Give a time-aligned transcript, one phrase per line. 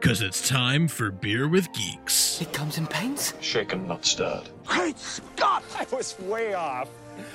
[0.00, 2.40] Cause it's time for Beer with Geeks.
[2.40, 3.32] It comes in paints.
[3.40, 4.48] Shaken, not stirred.
[4.64, 5.64] Great Scott!
[5.76, 6.88] I was way off.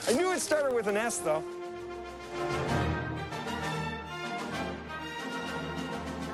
[0.08, 1.44] I knew it started with an S, though.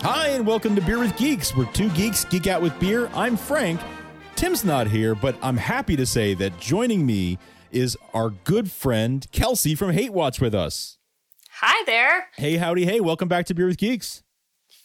[0.02, 3.10] Hi, and welcome to Beer with Geeks, where two geeks geek out with beer.
[3.16, 3.80] I'm Frank.
[4.36, 7.40] Tim's not here, but I'm happy to say that joining me
[7.72, 10.98] is our good friend Kelsey from Hate Watch with us.
[11.52, 12.28] Hi there.
[12.36, 14.24] Hey, howdy, hey, welcome back to Beer with Geeks.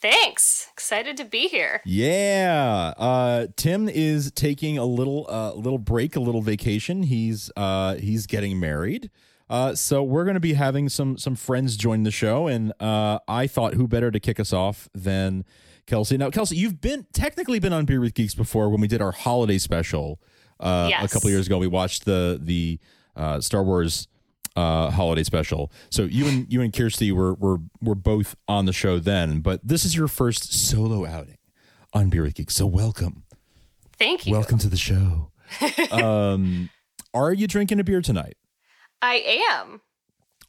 [0.03, 0.67] Thanks.
[0.73, 1.81] Excited to be here.
[1.87, 7.05] Yeah, uh, Tim is taking a little, uh, little break, a little vacation.
[7.05, 9.11] He's, uh, he's getting married.
[9.49, 13.19] Uh, so we're going to be having some some friends join the show, and uh,
[13.29, 15.45] I thought who better to kick us off than
[15.87, 16.17] Kelsey.
[16.17, 19.13] Now, Kelsey, you've been technically been on Beer with Geeks before when we did our
[19.13, 20.21] holiday special
[20.59, 21.59] uh, a couple years ago.
[21.59, 22.81] We watched the the
[23.15, 24.09] uh, Star Wars
[24.57, 25.73] uh, holiday special.
[25.91, 29.61] So you and you and Kirsty were were were both on the show then, but
[29.67, 31.39] this is your first solo outing
[31.93, 32.55] on Beer with Geeks.
[32.55, 33.25] So welcome,
[33.99, 34.33] Thank you.
[34.33, 35.31] welcome to the show.
[35.91, 36.71] um,
[37.15, 38.37] are you drinking a beer tonight?
[39.01, 39.81] I am.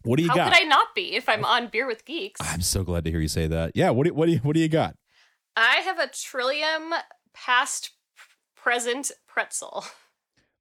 [0.03, 0.53] What do you How got?
[0.53, 2.41] could I not be if I'm on Beer with Geeks?
[2.43, 3.71] I'm so glad to hear you say that.
[3.73, 3.89] Yeah.
[3.91, 4.95] What do, what do you what do you got?
[5.55, 6.93] I have a Trillium
[7.33, 7.91] past
[8.55, 9.85] present pretzel.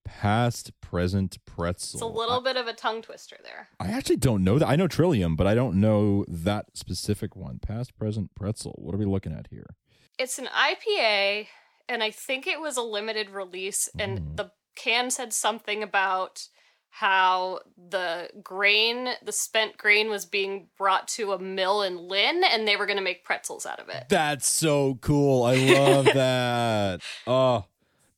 [0.05, 1.97] Past, present, pretzel.
[1.97, 3.69] It's a little bit of a tongue twister there.
[3.81, 4.69] I actually don't know that.
[4.69, 7.59] I know Trillium, but I don't know that specific one.
[7.61, 8.75] Past, present, pretzel.
[8.77, 9.75] What are we looking at here?
[10.19, 11.47] It's an IPA,
[11.89, 14.37] and I think it was a limited release, and Mm.
[14.37, 16.47] the can said something about
[16.91, 22.69] how the grain, the spent grain, was being brought to a mill in Lynn, and
[22.69, 24.05] they were going to make pretzels out of it.
[24.11, 25.45] That's so cool.
[25.45, 27.01] I love that.
[27.27, 27.65] Oh,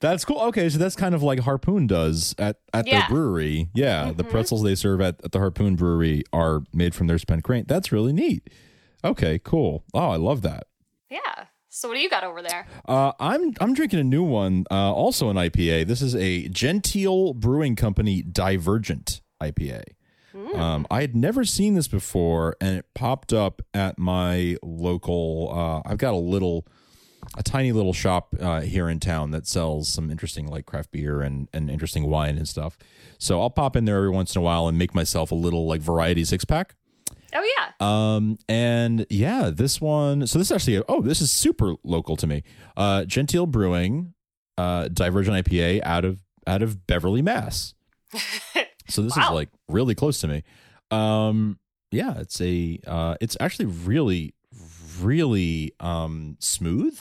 [0.00, 0.40] that's cool.
[0.40, 3.08] Okay, so that's kind of like Harpoon does at, at their Yeah.
[3.08, 3.68] brewery.
[3.74, 4.30] Yeah, the Mhm.
[4.30, 7.64] pretzels they serve at, at the Harpoon Brewery are made from their spent grain.
[7.66, 8.48] That's really neat.
[9.04, 9.84] Okay, cool.
[9.94, 10.66] Oh, I love that.
[11.10, 11.20] Yeah.
[11.68, 12.66] So what do you got over there?
[12.86, 15.84] Uh, I'm I'm drinking a new one, uh, also an IPA.
[15.86, 19.82] This is a Gentile Brewing Company Divergent IPA.
[20.56, 25.50] Um, I had never seen this before, and it popped up at my local.
[25.52, 26.66] Uh, I've got a little,
[27.36, 31.20] a tiny little shop uh, here in town that sells some interesting like craft beer
[31.20, 32.78] and and interesting wine and stuff.
[33.18, 35.66] So I'll pop in there every once in a while and make myself a little
[35.66, 36.74] like variety six pack.
[37.34, 37.72] Oh yeah.
[37.80, 40.26] Um, and yeah, this one.
[40.26, 40.82] So this is actually.
[40.88, 42.44] Oh, this is super local to me.
[42.76, 44.14] Uh, Gentile Brewing,
[44.56, 47.74] uh, Divergent IPA out of out of Beverly, Mass.
[48.86, 50.44] So this is like really close to me.
[50.90, 51.58] Um,
[51.90, 52.78] yeah, it's a.
[52.86, 54.34] Uh, it's actually really,
[55.00, 57.00] really um smooth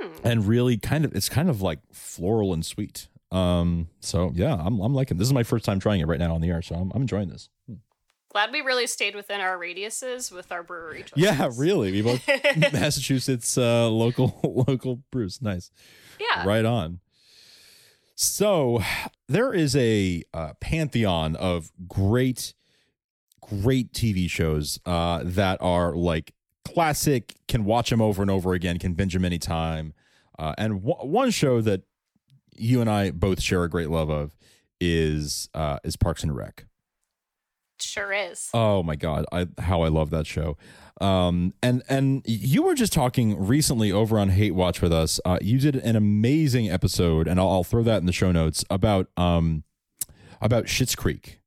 [0.00, 0.08] Hmm.
[0.24, 1.14] and really kind of.
[1.14, 3.08] It's kind of like floral and sweet.
[3.30, 5.16] Um, so yeah, I'm I'm liking.
[5.16, 7.02] This is my first time trying it right now on the air, so I'm I'm
[7.02, 7.48] enjoying this.
[8.30, 11.22] Glad we really stayed within our radiuses with our brewery choices.
[11.22, 11.92] Yeah, really.
[11.92, 12.26] We both
[12.72, 15.42] Massachusetts uh, local local brews.
[15.42, 15.70] Nice.
[16.18, 16.46] Yeah.
[16.46, 17.00] Right on.
[18.14, 18.82] So
[19.28, 22.54] there is a uh, pantheon of great,
[23.40, 26.32] great TV shows uh, that are like
[26.64, 27.34] classic.
[27.48, 28.78] Can watch them over and over again.
[28.78, 29.94] Can binge them anytime.
[30.38, 31.82] Uh, and w- one show that
[32.54, 34.36] you and I both share a great love of
[34.80, 36.66] is uh, is Parks and Rec.
[37.80, 38.48] Sure is.
[38.54, 40.56] Oh my god, I how I love that show.
[41.00, 45.18] Um and and you were just talking recently over on Hate Watch with us.
[45.24, 48.64] Uh you did an amazing episode and I'll, I'll throw that in the show notes
[48.70, 49.64] about um
[50.40, 51.40] about Schitt's Creek.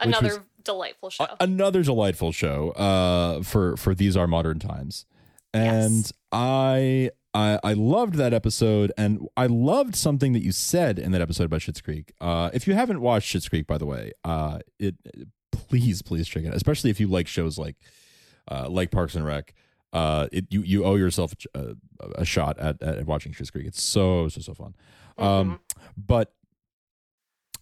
[0.00, 1.24] Another was delightful show.
[1.24, 5.06] a- another delightful show uh for for these are modern times.
[5.54, 6.12] And Yes.
[6.32, 11.20] I I I loved that episode and I loved something that you said in that
[11.20, 12.12] episode about Schitt's Creek.
[12.20, 14.94] Uh if you haven't watched Schitt's Creek by the way, uh it
[15.50, 17.76] please please check it out, especially if you like shows like
[18.50, 19.54] uh like Parks and Rec.
[19.92, 21.74] Uh it you you owe yourself a,
[22.16, 23.66] a shot at, at watching Schitt's Creek.
[23.66, 24.74] It's so so so fun.
[25.18, 25.60] Um
[25.96, 26.32] but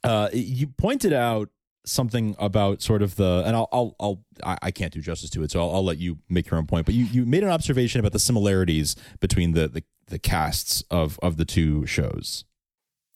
[0.05, 1.49] uh you pointed out
[1.85, 5.43] something about sort of the and I'll I'll, I'll I, I can't do justice to
[5.43, 6.87] it, so I'll, I'll let you make your own point.
[6.87, 11.19] But you you made an observation about the similarities between the the, the casts of
[11.23, 12.45] of the two shows.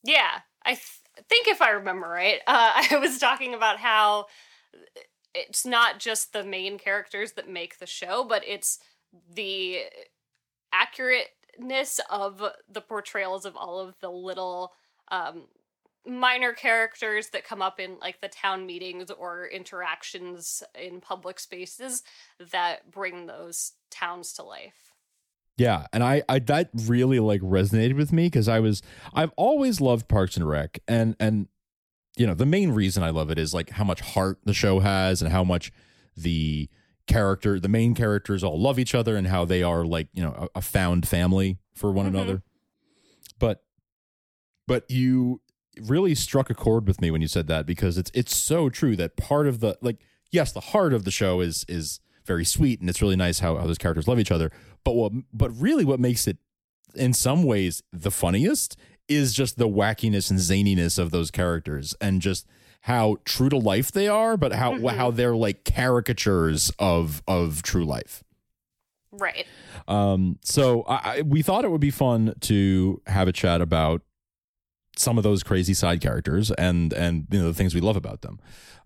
[0.03, 4.27] Yeah, I th- think if I remember right, uh, I was talking about how
[5.35, 8.79] it's not just the main characters that make the show, but it's
[9.33, 9.81] the
[10.73, 14.73] accurateness of the portrayals of all of the little
[15.11, 15.47] um,
[16.07, 22.03] minor characters that come up in like the town meetings or interactions in public spaces
[22.53, 24.93] that bring those towns to life.
[25.57, 28.83] Yeah, and I, I that really like resonated with me because I was
[29.15, 31.47] I've always loved Parks and Rec, and and
[32.17, 34.81] you know the main reason I love it is like how much heart the show
[34.81, 35.73] has and how much
[36.17, 36.69] the
[37.07, 40.49] character the main characters all love each other and how they are like you know
[40.55, 42.09] a, a found family for one Mhm.
[42.09, 42.43] another.
[43.39, 43.63] But
[44.67, 45.41] but you
[45.83, 48.97] really struck a chord with me when you said that because it's it's so true
[48.97, 49.99] that part of the like
[50.31, 53.57] yes the heart of the show is is very sweet and it's really nice how,
[53.57, 54.51] how those characters love each other
[54.85, 56.39] but what but really what makes it
[56.95, 58.77] in some ways the funniest
[59.09, 62.47] is just the wackiness and zaniness of those characters and just
[62.83, 64.97] how true to life they are but how Mhm.
[64.97, 68.23] how they're like caricatures of of true life
[69.13, 69.47] Right.
[69.87, 74.03] um, so I, we thought it would be fun to have a chat about
[74.97, 78.23] some of those crazy side characters and and you know the things we love about
[78.23, 78.39] them,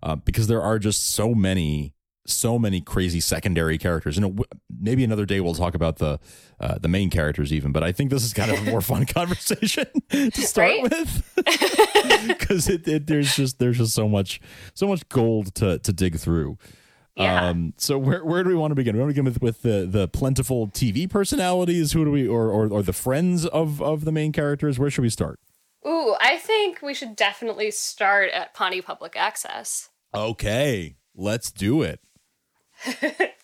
[0.03, 1.93] uh, because there are just so many
[2.25, 4.15] so many crazy secondary characters.
[4.15, 4.45] You know, w-
[4.79, 6.19] maybe another day we'll talk about the
[6.59, 9.05] uh, the main characters even, but I think this is kind of a more fun
[9.17, 10.83] conversation to start Right?
[10.83, 11.33] with
[12.27, 14.39] because it, it there's just there's just so much
[14.73, 16.57] so much gold to to dig through.
[17.15, 17.49] Yeah.
[17.49, 18.95] Um, so where where do we want to begin?
[18.95, 21.91] We want to begin with, with the the plentiful TV personalities.
[21.93, 24.77] Who do we or, or or the friends of of the main characters?
[24.79, 25.39] Where should we start?
[25.87, 29.89] Ooh, I think we should definitely start at Pawnee Public Access.
[30.13, 32.01] Okay, let's do it.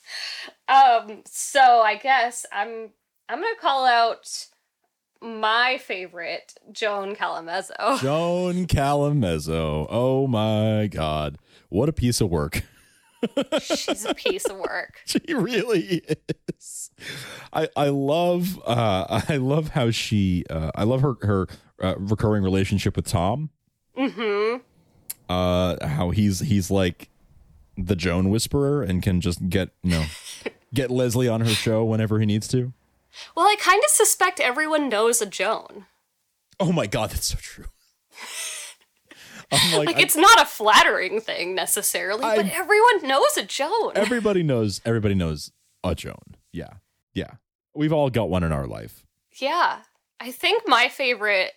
[0.68, 2.90] Um, so I guess I'm
[3.30, 4.28] I'm gonna call out
[5.22, 8.00] my favorite, Joan Callamezzo.
[8.02, 9.88] Joan Callamezzo.
[9.90, 11.38] Oh my God,
[11.70, 12.64] what a piece of work.
[13.62, 15.02] She's a piece of work.
[15.06, 16.02] she really
[16.58, 16.92] is.
[17.54, 21.48] I I love uh I love how she uh I love her her
[21.82, 23.50] uh, recurring relationship with Tom.
[23.98, 24.58] Mm-hmm.
[25.30, 27.10] uh how he's he's like
[27.78, 30.06] the Joan whisperer and can just get you know
[30.74, 32.74] get Leslie on her show whenever he needs to.
[33.36, 35.86] Well, I kind of suspect everyone knows a Joan.
[36.60, 37.66] Oh my god, that's so true.
[39.76, 43.92] Like, Like, I- it's not a flattering thing necessarily, but everyone knows a Joan.
[43.96, 45.52] everybody knows everybody knows
[45.84, 46.36] a Joan.
[46.52, 46.74] Yeah.
[47.14, 47.32] Yeah.
[47.76, 49.06] We've all got one in our life.
[49.40, 49.80] Yeah.
[50.20, 51.52] I think my favorite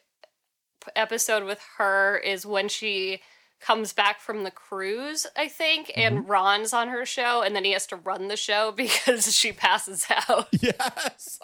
[0.96, 3.20] episode with her is when she
[3.60, 7.72] comes back from the cruise, I think, and Ron's on her show, and then he
[7.72, 10.48] has to run the show because she passes out.
[10.52, 11.38] Yes.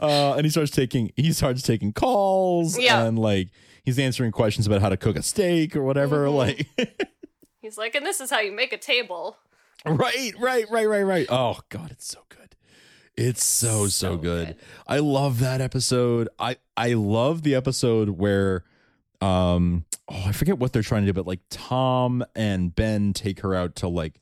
[0.00, 3.04] uh, and he starts taking he starts taking calls Yeah.
[3.04, 3.48] and like
[3.90, 6.26] he's answering questions about how to cook a steak or whatever.
[6.26, 6.34] Mhm.
[6.34, 6.66] Like
[7.60, 9.36] He's like, and this is how you make a table.
[9.84, 11.26] Right, right, right, right, right.
[11.28, 12.54] Oh god, it's so good.
[13.16, 14.56] It's so so, good.
[14.86, 16.28] I love that episode.
[16.38, 18.64] I I love the episode where
[19.20, 23.40] um oh, I forget what they're trying to do but like Tom and Ben take
[23.40, 24.20] her out to like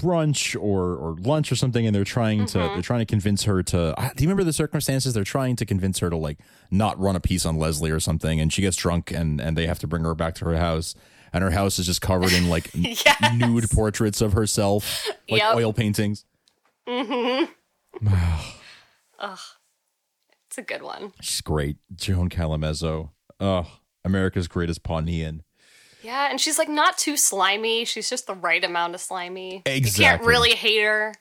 [0.00, 2.72] brunch or or lunch or something and they're trying to Mhm.
[2.74, 5.98] they're trying to convince her to do you remember the circumstances they're trying to convince
[5.98, 6.38] her to like
[6.70, 9.66] not run a piece on Leslie or something and she gets drunk and and they
[9.66, 10.94] have to bring her back to her house
[11.32, 15.56] and her house is just covered in like n- nude portraits of herself like Yep.
[15.56, 16.24] oil paintings
[16.88, 18.06] Mm-hmm.
[19.18, 19.38] Ugh.
[20.46, 21.12] It's a good one.
[21.20, 23.66] she's great Joan Callamezzo oh
[24.04, 25.42] America's greatest Pawneean
[26.02, 27.84] Yeah, and she's like not too slimy.
[27.84, 29.62] She's just the right amount of slimy.
[29.66, 31.14] You can't really hate her.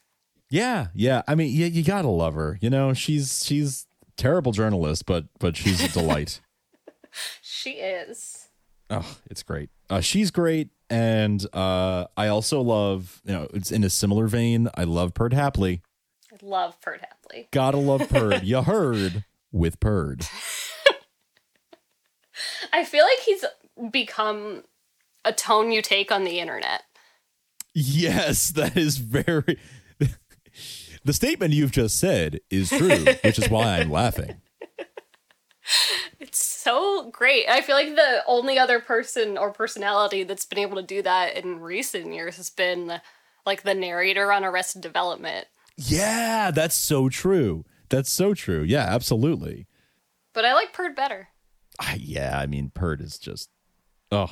[0.49, 5.05] yeah yeah I mean yeah you gotta love her you know she's she's terrible journalist
[5.05, 6.39] but but she's a delight
[7.41, 8.47] She is.
[8.91, 9.69] Oh, it's great.
[9.89, 13.21] Uh, she's great, and uh, I also love.
[13.25, 14.69] You know, it's in a similar vein.
[14.75, 15.81] I love Perd Hapley.
[16.31, 17.47] I love Perd Hapley.
[17.51, 18.43] Gotta love Perd.
[18.43, 20.25] you heard with Perd.
[22.71, 23.43] I feel like he's
[23.91, 24.63] become
[25.25, 26.83] a tone you take on the internet.
[27.73, 29.59] Yes, that is very.
[31.03, 34.41] the statement you've just said is true, which is why I'm laughing.
[36.19, 37.47] It's so great.
[37.47, 41.37] I feel like the only other person or personality that's been able to do that
[41.37, 42.99] in recent years has been
[43.45, 45.45] like the narrator on Arrested Development.
[45.77, 47.65] Yeah, that's so true.
[47.89, 48.63] That's so true.
[48.63, 49.67] Yeah, absolutely.
[50.33, 51.29] But I like Perd better.
[51.79, 53.49] I, yeah, I mean, Perd is just.
[54.11, 54.31] Oh,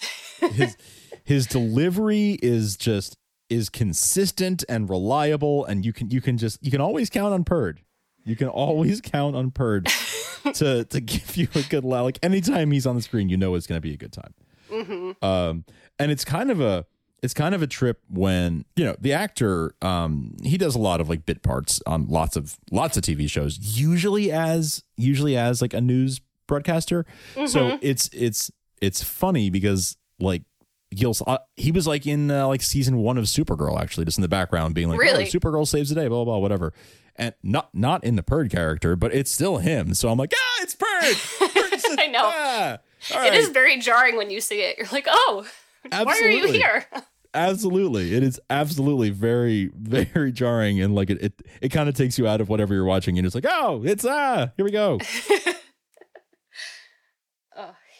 [0.52, 0.76] his
[1.24, 3.16] his delivery is just
[3.48, 7.44] is consistent and reliable and you can you can just you can always count on
[7.44, 7.80] Perd.
[8.24, 9.86] You can always count on Perd
[10.54, 12.02] to to give you a good laugh.
[12.04, 14.34] Like anytime he's on the screen, you know it's going to be a good time.
[14.70, 15.24] Mm-hmm.
[15.24, 15.64] Um,
[15.98, 16.86] and it's kind of a
[17.22, 21.00] it's kind of a trip when you know the actor um he does a lot
[21.00, 25.62] of like bit parts on lots of lots of TV shows usually as usually as
[25.62, 27.06] like a news broadcaster
[27.46, 27.78] so Mhm.
[27.80, 30.42] it's it's it's funny because like
[30.90, 34.22] you'll uh, he was like in uh, like season one of Supergirl actually just in
[34.22, 35.24] the background being like Really?
[35.24, 36.72] oh, Supergirl saves the day blah blah blah whatever
[37.16, 40.62] and not not in the Perd character but it's still him so I'm like ah
[40.62, 42.20] it's Perd I know.
[42.22, 42.78] ah,
[43.14, 44.78] all It is very jarring when you see it.
[44.78, 45.46] You're like, oh,
[45.90, 46.86] why are you here?
[47.34, 52.18] absolutely it is absolutely very very jarring and like it it, it kind of takes
[52.18, 54.98] you out of whatever you're watching and it's like oh it's ah here we go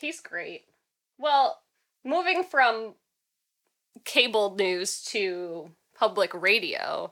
[0.00, 0.62] he's great.
[1.18, 1.60] Well,
[2.04, 2.94] moving from
[4.04, 7.10] cable news to public radio,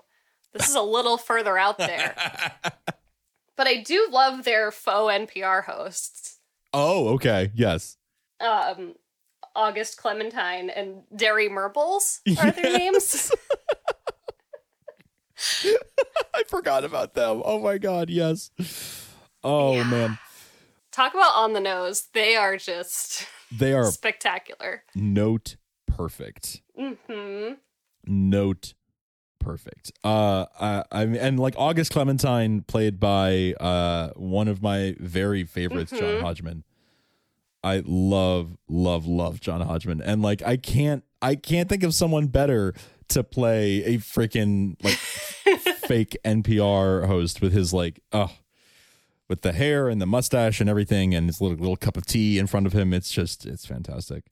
[0.53, 2.15] this is a little further out there.
[3.57, 6.39] but I do love their faux NPR hosts.
[6.73, 7.97] oh okay yes
[8.41, 8.95] Um,
[9.57, 13.31] August Clementine and Derry Murbles are their names.
[16.35, 18.51] i forgot about them oh my god yes
[19.43, 20.19] oh man
[20.95, 22.09] Talk about on the nose.
[22.13, 24.85] They are just they are spectacular.
[24.95, 25.57] note
[25.89, 27.55] perfect Mm-hmm.
[28.07, 28.75] note
[29.39, 34.97] perfect uh i i mean and like august clementine played by uh one of my
[34.99, 36.21] very favorites john Mhm.
[36.23, 36.65] hodgman
[37.63, 42.27] i love love love john hodgman and like i can't i can't think of someone
[42.29, 42.73] better
[43.09, 44.95] to play a freaking like
[45.87, 48.33] fake npr host with his like oh
[49.29, 52.39] with the hair and the mustache and everything and his little little cup of tea
[52.39, 54.25] in front of him it's just it's fantastic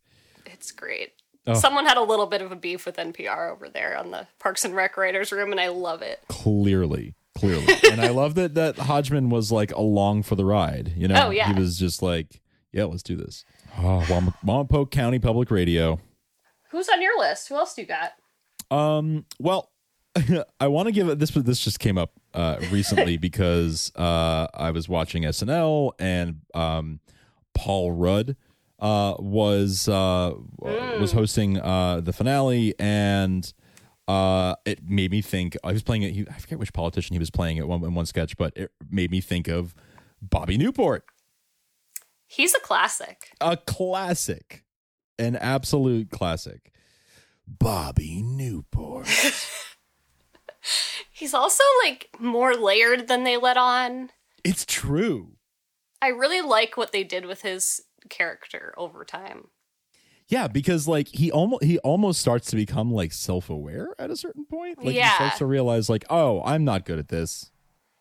[0.46, 1.12] It's great.
[1.46, 1.54] Oh.
[1.54, 4.64] Someone had a little bit of a beef with NPR over there on the Parks
[4.64, 6.20] and Rec writers room, and I love it.
[6.28, 11.08] clearly clearly and i love that that hodgman was like along for the ride you
[11.08, 11.50] know Oh, yeah.
[11.52, 13.46] he was just like yeah let's do this
[13.78, 15.98] oh Wam- Wampanoag county public radio
[16.70, 17.48] Who's on your list?
[17.48, 18.12] Who else do you got?
[18.70, 19.71] um well
[20.60, 24.70] i want to give it this this just came up uh recently because uh i
[24.70, 27.00] was watching snl and um
[27.54, 28.36] paul rudd
[28.80, 30.32] uh was uh
[31.00, 33.52] was hosting uh the finale and
[34.08, 37.18] uh it made me think i was playing it he, i forget which politician he
[37.18, 39.74] was playing at one in one sketch but it made me think of
[40.22, 41.04] bobby newport.
[42.26, 43.32] He's a classic.
[43.40, 44.64] a classic.
[45.18, 46.72] An absolute classic.
[47.46, 49.06] Bobby newport
[51.10, 54.10] He's also like more layered than they let on.
[54.44, 55.36] it's true
[56.02, 59.48] I really like what they did with his character over time.
[60.26, 64.16] Yeah, because like he almost he almost starts to become like self aware at a
[64.16, 64.84] certain point.
[64.84, 67.50] Like he starts to realize like, oh, I'm not good at this.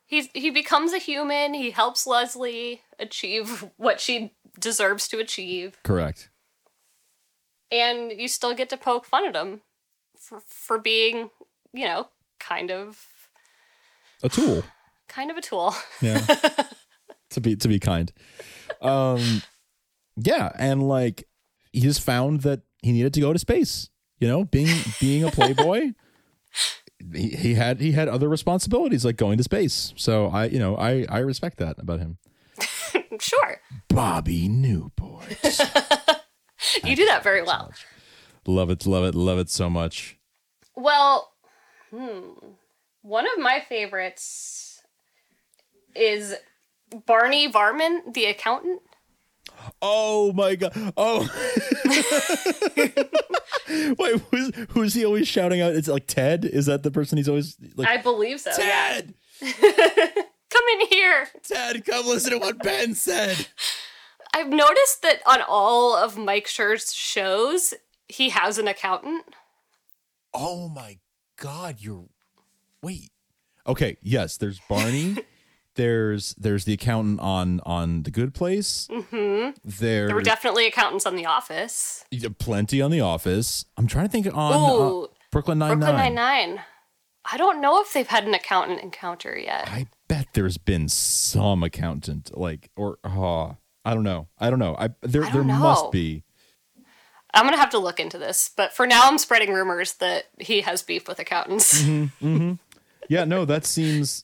[0.06, 1.54] He's he becomes a human.
[1.54, 6.30] He helps Leslie achieve what she deserves to achieve, Correct.
[7.72, 9.62] and you still get to poke fun at him
[10.18, 11.30] for for being,
[11.74, 12.10] you know,
[12.42, 13.00] kind of
[14.24, 14.64] A tool.
[15.08, 15.74] kind of a tool.
[16.02, 16.20] Yeah.
[17.32, 18.12] to be to be kind.
[18.82, 19.42] Um
[20.18, 21.24] yeah, and like
[21.72, 23.90] he just found that he needed to go to space.
[24.20, 24.68] You know, being
[25.00, 25.94] being a playboy.
[27.14, 29.94] he, he had he had other responsibilities like going to space.
[29.96, 32.18] So I you know, I I respect that about him.
[33.20, 35.26] sure, Bobby Newport.
[36.84, 37.72] you do that very well.
[38.46, 40.18] love it, love it, love it so much.
[40.76, 41.32] Well,
[41.92, 42.30] hmm.
[43.04, 44.82] One of my favorites
[45.96, 46.36] is
[47.06, 48.82] Barney Varman, the accountant.
[49.82, 50.72] Oh my god!
[50.98, 51.28] Oh,
[53.98, 55.76] wait, who's who's he always shouting out?
[55.76, 56.46] It's like Ted.
[56.46, 57.88] Is that the person he's always like?
[57.88, 58.52] I believe so.
[58.56, 61.28] Ted, Come in here.
[61.44, 63.48] Ted, come listen to what Ben said.
[64.34, 67.74] I've noticed that on all of Mike Schur's shows,
[68.08, 69.24] he has an accountant.
[70.34, 71.00] Oh my
[71.42, 71.78] god!
[71.80, 72.06] You're
[72.82, 73.10] wait.
[73.68, 74.38] Okay, yes.
[74.38, 75.18] There's Barney.
[75.76, 78.88] there's there's the accountant on on the Good Place.
[78.92, 82.06] hmm There's There were definitely accountants on The Office.
[82.40, 83.66] plenty on The Office.
[83.78, 86.16] I'm trying to think on Ooh, uh, Brooklyn Nine Brooklyn Nine.
[86.56, 86.62] Nine.
[87.32, 89.68] I don't know if they've had an accountant encounter yet.
[89.68, 94.28] I bet there's been some accountant like or oh, I don't know.
[94.40, 94.76] I don't know.
[94.78, 95.60] I there I there don't know.
[95.60, 96.24] must be.
[97.34, 100.62] I'm gonna have to look into this, but for now, I'm spreading rumors that he
[100.62, 101.82] has beef with accountants.
[101.84, 102.06] hmm
[103.10, 104.24] Yeah, no, that seems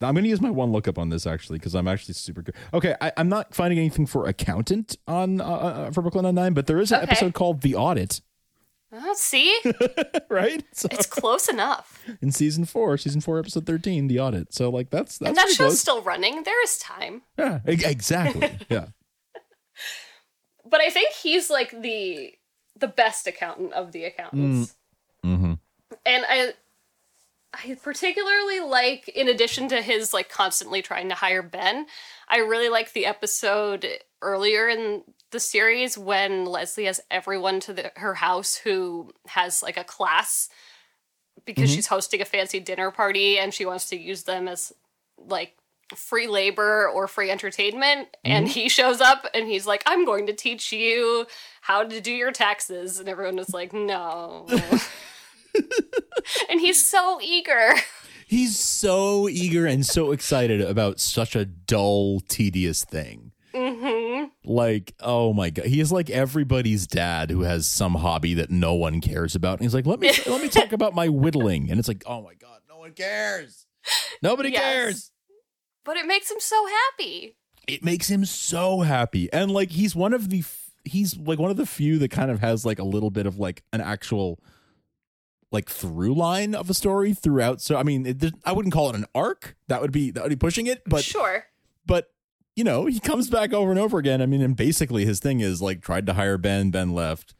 [0.00, 2.54] I'm going to use my one lookup on this actually because I'm actually super good.
[2.72, 6.52] Okay, I, I'm not finding anything for accountant on uh, uh, for Brooklyn Nine Nine,
[6.54, 7.10] but there is an Okay.
[7.10, 8.20] episode called The Audit,
[8.92, 9.58] Oh, see,
[10.30, 10.64] right?
[10.72, 14.54] So, it's close enough, in season four, season four, episode thirteen, The Audit.
[14.54, 15.80] So like that's that's and that show's close.
[15.80, 16.42] still running.
[16.44, 18.58] There is time, yeah, exactly.
[18.68, 18.86] yeah.
[20.68, 22.32] but I think he's like the
[22.78, 24.74] the best accountant of the accountants.
[25.24, 25.54] Mm-hmm.
[26.06, 26.52] and I
[27.54, 31.86] I particularly like in addition to his like constantly trying to hire Ben,
[32.28, 33.86] I really like the episode
[34.22, 39.76] earlier in the series when Leslie has everyone to the, her house who has like
[39.76, 40.48] a class
[41.44, 41.74] because Mhm.
[41.74, 44.72] she's hosting a fancy dinner party and she wants to use them as
[45.18, 45.56] like
[45.94, 48.50] free labor or free entertainment and Mhm.
[48.50, 51.26] he shows up and he's like i'm going to teach you
[51.62, 54.46] how to do your taxes and everyone is like no
[56.50, 57.72] and he's so eager
[58.26, 63.32] He's so eager and so excited about such a dull, tedious thing.
[63.54, 68.50] hmm Like, oh my god, he is like everybody's dad who has some hobby that
[68.50, 69.54] no one cares about.
[69.54, 72.20] And he's like, let me let me talk about my whittling, and it's like, oh
[72.20, 73.64] my god, no one cares.
[74.22, 74.60] Nobody Yes.
[74.60, 75.10] cares.
[75.88, 77.34] But it makes him so happy.
[77.66, 81.50] It makes him so happy, and like he's one of the f- he's like one
[81.50, 84.38] of the few that kind of has like a little bit of like an actual
[85.50, 87.62] like through line of a story throughout.
[87.62, 89.56] So I mean, it, I wouldn't call it an arc.
[89.68, 91.46] That would be that would be pushing it, but sure.
[91.86, 92.10] but
[92.54, 94.20] you know he comes back over and over again.
[94.20, 97.34] I mean and basically his thing is like tried to hire ben ben left.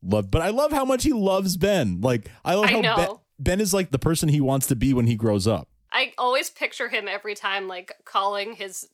[0.00, 2.00] Love but i love how much he loves ben.
[2.00, 3.08] Like i love I how ben,
[3.40, 6.50] ben is like the person he wants to be when he grows up I always
[6.50, 8.88] picture him every time like calling his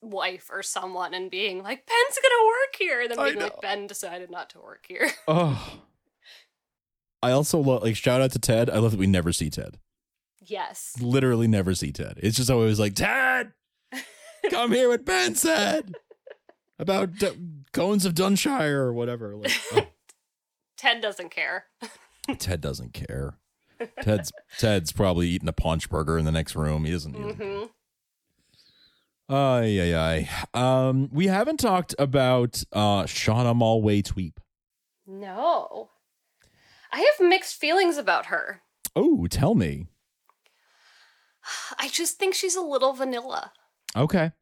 [0.00, 3.00] wife or someone and being like, Ben's gonna work here.
[3.00, 3.44] And then I being know.
[3.44, 5.10] like, Ben decided not to work here.
[5.28, 5.82] oh
[7.22, 9.78] i also love like shout out to ted i love that we never see ted
[10.44, 10.94] yes.
[11.00, 13.52] literally never see ted it's just always like ted
[14.50, 15.94] come hear what ben said
[16.78, 17.38] about D-
[17.72, 19.86] cones of dunshire or whatever like oh.
[20.76, 21.66] Ted doesn't care.
[22.38, 23.38] ted doesn't care
[24.02, 27.36] ted's ted's probably eating a paunch burger in the next room he doesn't, he doesn't
[27.36, 27.64] hmm
[29.28, 30.28] Ay, ay, ay.
[30.52, 34.34] Um, we haven't talked about uh Shauna Malwae-Tweep.
[35.06, 35.90] No.
[36.90, 38.60] I have mixed feelings about her.
[38.94, 39.86] Oh, tell me.
[41.78, 43.52] I just think she's a little vanilla.
[43.96, 44.32] Okay.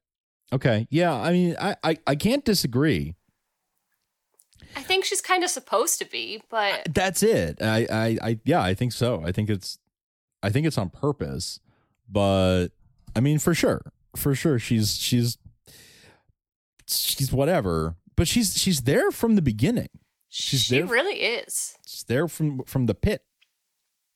[0.53, 0.89] Okay.
[0.91, 3.15] Yeah, I mean, I I, I can't disagree.
[4.77, 7.61] I think she's kind of supposed to be, but That's it.
[7.61, 9.23] I, I I yeah, I think so.
[9.25, 9.79] I think it's
[10.43, 11.61] I think it's on purpose.
[12.09, 12.69] But
[13.15, 13.93] I mean, for sure.
[14.17, 15.39] For sure she's she's
[16.87, 17.97] she's whatever.
[18.17, 19.89] But she's she's there from the beginning.
[20.29, 21.77] She's she there really is.
[21.87, 23.23] she's there from from the pit.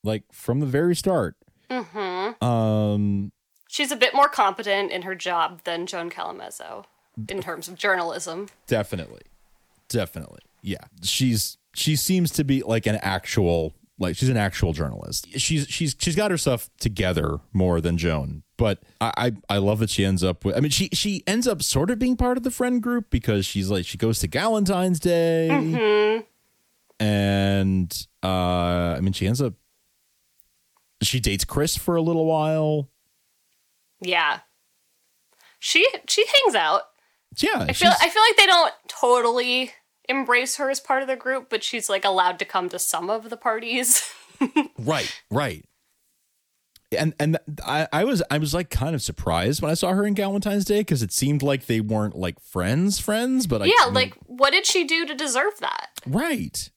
[0.02, 1.36] Like from the very start.
[1.70, 3.32] hmm Um
[3.68, 6.84] She's a bit more competent in her job than Joan Callamezzo
[7.28, 8.48] in terms of journalism.
[8.68, 9.22] Definitely.
[9.94, 10.40] Definitely.
[10.60, 10.84] Yeah.
[11.02, 15.28] She's she seems to be like an actual like she's an actual journalist.
[15.38, 18.42] She's she's she's got her stuff together more than Joan.
[18.56, 21.46] But I, I I love that she ends up with I mean she she ends
[21.46, 24.28] up sort of being part of the friend group because she's like she goes to
[24.28, 26.22] Galentine's Day hmm
[27.04, 29.54] and uh I mean she ends up
[31.02, 32.88] she dates Chris for a little while.
[34.00, 34.40] Yeah.
[35.60, 36.82] She she hangs out.
[37.36, 37.66] Yeah.
[37.68, 39.72] I feel I feel like they don't totally
[40.08, 43.10] embrace her as part of the group, but she's like allowed to come to some
[43.10, 44.10] of the parties.
[44.76, 45.64] Right, right.
[46.98, 50.04] And and I, I was I was like kind of surprised when I saw her
[50.04, 53.72] in Galentine's Day because it seemed like they weren't like friends friends, but I, yeah,
[53.82, 55.90] I mean, like what did she do to deserve that?
[56.06, 56.68] right.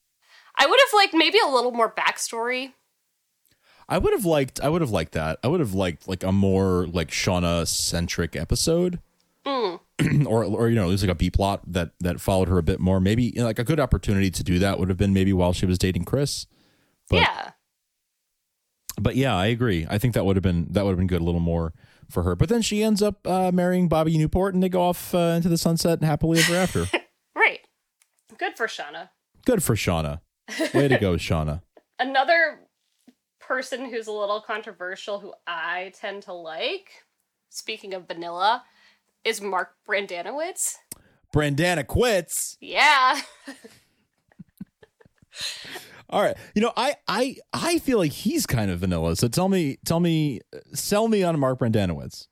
[0.55, 2.73] I would have liked maybe a little more backstory.
[3.89, 5.39] I would have liked I would have liked that.
[5.43, 8.99] I would have liked like a more like Shauna centric episode.
[9.45, 9.79] Mm.
[10.25, 12.79] or or you know, there's like a B plot that that followed her a bit
[12.79, 12.99] more.
[12.99, 15.53] Maybe you know, like a good opportunity to do that would have been maybe while
[15.53, 16.45] she was dating Chris.
[17.09, 17.51] But- yeah.
[18.99, 19.85] But yeah, I agree.
[19.87, 21.71] I think that would have been that would have been good a little more
[22.09, 22.35] for her.
[22.35, 25.49] But then she ends up uh, marrying Bobby Newport, and they go off uh, into
[25.49, 26.85] the sunset happily ever after.
[27.35, 27.59] Right.
[28.39, 29.09] Good for Shauna.
[29.45, 30.21] good for Shauna.
[30.73, 31.61] Way to go, Shauna.
[31.99, 32.61] Another
[33.39, 36.89] person who's a little controversial who I tend to like,
[37.49, 38.63] speaking of vanilla,
[39.23, 40.75] is Mark Brandanowitz.
[41.33, 42.57] Brandana quits.
[42.61, 43.19] Yeah.
[46.09, 46.37] All right.
[46.55, 49.15] You know, I I I feel like he's kind of vanilla.
[49.17, 50.39] So tell me, tell me,
[50.73, 52.27] sell me on Mark Brandanowitz.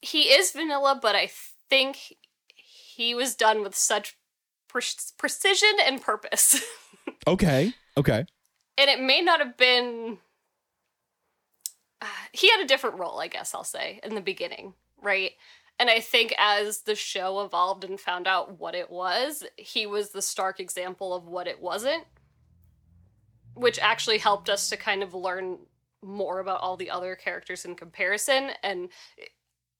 [0.00, 1.28] he is vanilla, but I
[1.68, 2.14] think
[2.54, 4.16] he was done with such
[4.68, 4.82] pre-
[5.18, 6.62] precision and purpose.
[7.26, 7.74] Okay.
[7.98, 8.24] Okay.
[8.78, 10.16] and it may not have been
[12.00, 15.32] uh, he had a different role, I guess I'll say, in the beginning, right?
[15.78, 20.10] And I think as the show evolved and found out what it was, he was
[20.10, 22.04] the stark example of what it wasn't,
[23.54, 25.58] which actually helped us to kind of learn
[26.02, 28.50] more about all the other characters in comparison.
[28.62, 28.90] And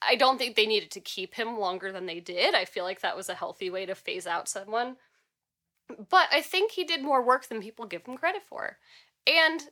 [0.01, 2.55] I don't think they needed to keep him longer than they did.
[2.55, 4.97] I feel like that was a healthy way to phase out someone.
[6.09, 8.79] But I think he did more work than people give him credit for.
[9.27, 9.63] And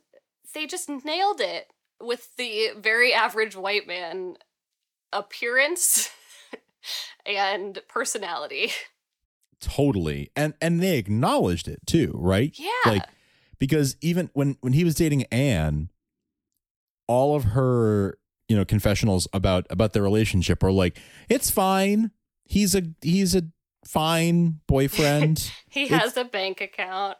[0.53, 4.37] they just nailed it with the very average white man
[5.13, 6.09] appearance
[7.25, 8.71] and personality.
[9.61, 10.31] Totally.
[10.35, 12.53] And and they acknowledged it too, right?
[12.57, 12.69] Yeah.
[12.85, 13.03] Like
[13.59, 15.89] because even when when he was dating Anne,
[17.07, 18.17] all of her,
[18.47, 22.11] you know, confessionals about about their relationship are like, it's fine.
[22.45, 23.43] He's a he's a
[23.85, 25.51] fine boyfriend.
[25.69, 27.17] he It's- has a bank account.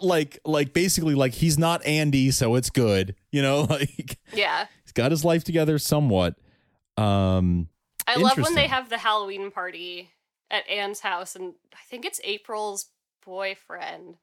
[0.00, 3.14] like like basically like he's not Andy, so it's good.
[3.30, 4.66] You know, like Yeah.
[4.84, 6.34] he's got his life together somewhat.
[6.96, 7.68] Um
[8.06, 10.10] I love when they have the Halloween party
[10.50, 12.90] at Anne's house, and I think it's April's
[13.24, 14.16] boyfriend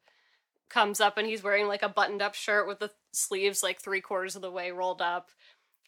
[0.72, 4.00] comes up and he's wearing like a buttoned up shirt with the sleeves like three
[4.00, 5.30] quarters of the way rolled up.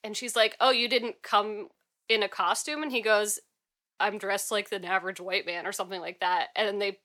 [0.02, 1.68] And she's like, Oh, you didn't come
[2.08, 2.82] in a costume?
[2.82, 3.40] And he goes,
[3.98, 6.48] I'm dressed like an average white man or something like that.
[6.54, 6.98] And then they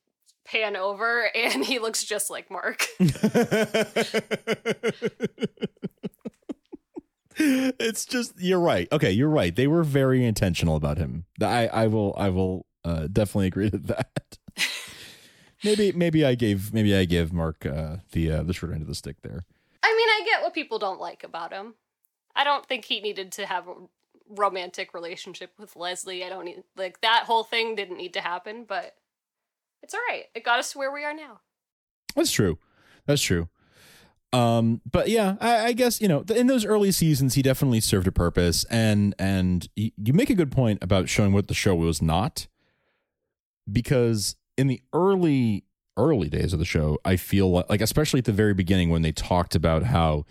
[0.46, 2.86] pan over and he looks just like Mark.
[7.40, 8.88] it's just you're right.
[8.92, 9.56] Okay, you're right.
[9.56, 11.26] They were very intentional about him.
[11.42, 14.38] I I will I will uh, definitely agree to that.
[15.64, 18.88] maybe maybe I gave maybe I give Mark uh, the uh, the short end of
[18.88, 19.46] the stick there.
[19.82, 21.76] I mean, I get what people don't like about him.
[22.36, 23.76] I don't think he needed to have a
[24.30, 26.26] romantic relationship with Leslie.
[26.26, 28.96] I don't need like that whole thing didn't need to happen, but
[29.82, 30.26] it's all right.
[30.36, 31.40] It got us to where we are now.
[32.16, 32.58] That's true.
[33.06, 33.48] That's true.
[34.32, 38.08] Um, but yeah, I, I guess you know in those early seasons he definitely served
[38.08, 42.02] a purpose, and and you make a good point about showing what the show was
[42.02, 42.48] not,
[43.72, 45.66] because in the early
[45.98, 49.02] early days of the show, I feel like, like especially at the very beginning when
[49.02, 50.26] they talked about how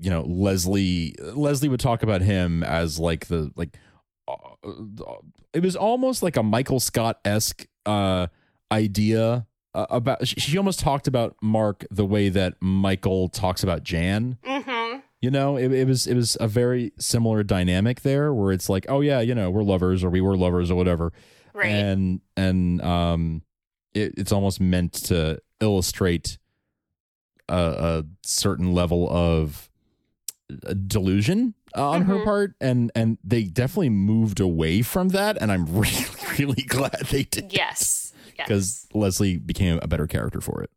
[0.00, 3.78] you know Leslie Leslie would talk about him as like the like
[4.26, 5.14] uh,
[5.52, 8.26] it was almost like a Michael Scott esque uh,
[8.72, 10.26] idea uh, about.
[10.26, 14.38] She, she almost talked about Mark the way that Michael talks about Jan.
[14.44, 14.98] Mm-hmm.
[15.20, 18.86] You know, it, it was it was a very similar dynamic there, where it's like,
[18.88, 21.12] oh yeah, you know, we're lovers or we were lovers or whatever,
[21.54, 21.66] Right.
[21.68, 23.42] and and um,
[23.94, 26.38] it, it's almost meant to illustrate
[27.48, 29.70] a, a certain level of
[30.66, 32.24] uh, delusion on her Mhm.
[32.24, 36.04] part, and and they definitely moved away from that, and I'm really
[36.38, 38.01] really glad they did yes.
[38.38, 38.48] Yes.
[38.48, 40.70] because Leslie became a better character for it.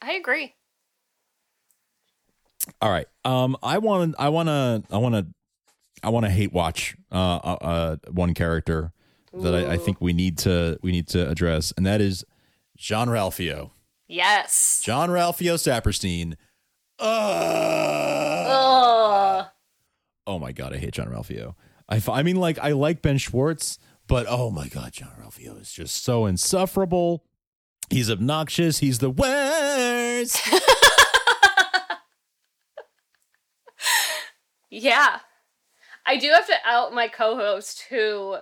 [0.00, 0.54] I agree.
[2.80, 3.06] All right.
[3.24, 5.26] Um, I want to, I want to, I want to,
[6.02, 8.92] I want to hate watch uh, uh, uh one character
[9.32, 12.24] that I, I think we need to we need to address, and that is
[12.76, 13.70] Jean-Ralphio.
[14.08, 14.80] Yes.
[14.84, 16.36] Jean-Ralphio Saperstein.
[16.98, 17.06] Ugh.
[20.26, 21.54] oh my god, I hate Jean-Ralphio.
[21.88, 26.02] I, I mean, like I like Ben Schwartz, but oh my god, Jean-Ralphio is just
[26.02, 27.24] so insufferable.
[27.90, 28.78] He's obnoxious.
[28.78, 30.40] He's the worst.
[34.68, 35.20] Yeah.
[36.04, 38.36] I do have to out my co host who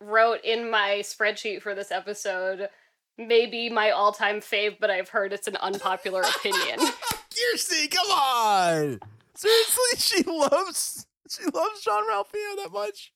[0.00, 2.68] wrote in my spreadsheet for this episode
[3.16, 6.78] maybe my all time fave, but I've heard it's an unpopular opinion.
[7.52, 9.00] Kirsty, come on.
[9.34, 13.12] Seriously, she loves she loves Jean-Ralphio that much.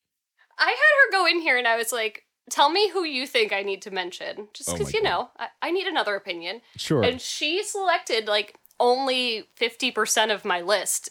[0.58, 3.52] I had her go in here and I was like, tell me who you think
[3.52, 4.48] I need to mention.
[4.52, 6.60] Just Oh because, my you know, I, I need another opinion.
[6.76, 7.02] Sure.
[7.02, 11.10] And she selected like only 50% of my list.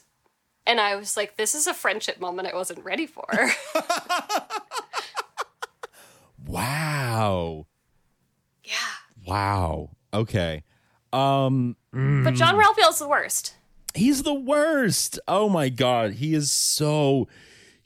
[0.65, 3.25] And I was like, this is a friendship moment I wasn't ready for.
[6.45, 7.67] wow.
[8.63, 8.73] yeah.
[9.25, 9.91] Wow.
[10.13, 10.63] Okay.
[11.13, 13.55] Um But John Ralphio's the worst.
[13.95, 15.19] he's the worst.
[15.27, 17.27] Oh my god, he is so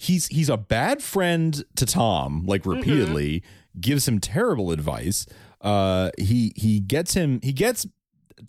[0.02, 3.44] he's he's a bad friend to Tom, like repeatedly,
[3.80, 5.28] gives him terrible advice.
[5.62, 7.86] Uh he he gets him he gets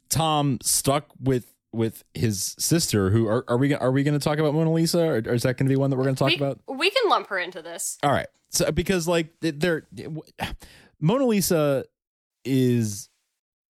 [0.09, 4.38] Tom stuck with with his sister who are, are we are we going to talk
[4.38, 6.19] about Mona Lisa or, or is that going to be one that we're going to
[6.19, 6.59] talk we, about?
[6.69, 7.99] we can lump her into this.
[8.03, 8.29] All right.
[8.51, 9.87] So because like they're
[11.01, 11.85] Mona Lisa
[12.45, 13.11] is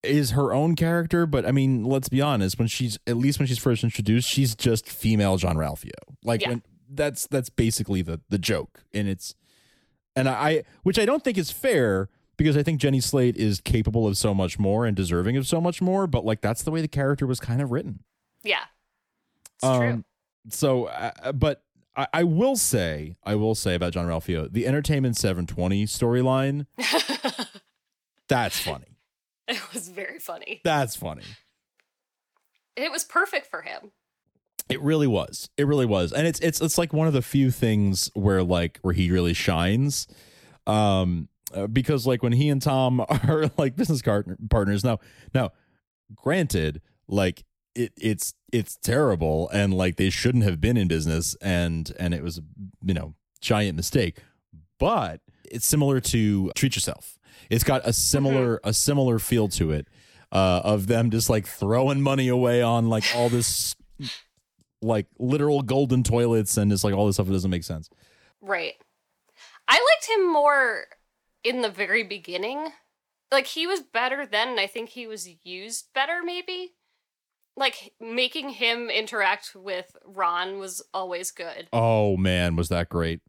[0.05, 3.47] is her own character, but I mean, let's be honest, when she's at least when
[3.47, 5.91] she's first introduced, she's just female Jean-Ralphio.
[6.25, 6.51] Like Yeah.
[6.51, 6.63] when
[6.95, 8.85] that's that's basically the the joke.
[8.93, 9.35] And it's
[10.15, 14.07] and I which I don't think is fair because I think Jenny Slate is capable
[14.07, 16.81] of so much more and deserving of so much more, but like that's the way
[16.81, 18.01] the character was kind of written.
[18.43, 18.65] Yeah.
[19.63, 19.89] It's true.
[19.89, 20.05] Um,
[20.49, 21.63] so, uh, but
[21.97, 26.67] I, I will say, I will say about Jean-Ralphio, the Entertainment 720 storyline.
[28.29, 28.99] that's funny.
[29.49, 30.61] It was very funny.
[30.65, 31.25] That's funny.
[32.77, 33.93] It was perfect for him.
[34.69, 35.51] It really was.
[35.57, 36.13] It really was.
[36.13, 39.35] And it's it's it's like one of the few things where like where he really
[39.35, 40.07] shines.
[40.67, 44.99] Um uh, because like when he and Tom are like business partner, partners now
[45.35, 45.51] now
[46.15, 47.45] granted like
[47.75, 52.23] it it's it's terrible and like they shouldn't have been in business and and it
[52.23, 52.41] was
[52.85, 54.19] you know giant mistake
[54.79, 55.21] but
[55.51, 57.19] it's similar to treat yourself
[57.51, 59.89] it's got a similar a similar feel to it
[60.33, 63.75] uh of them just like throwing money away on like all this
[64.83, 67.89] like literal golden toilets and just like all this stuff that doesn't make sense
[68.41, 68.75] Right.
[69.69, 70.87] I liked him more
[71.45, 72.71] in the very beginning.
[73.31, 76.73] Like he was better then and I think he was used better maybe.
[77.57, 81.69] Like making him interact with Ron was always good.
[81.73, 83.21] oh man was that great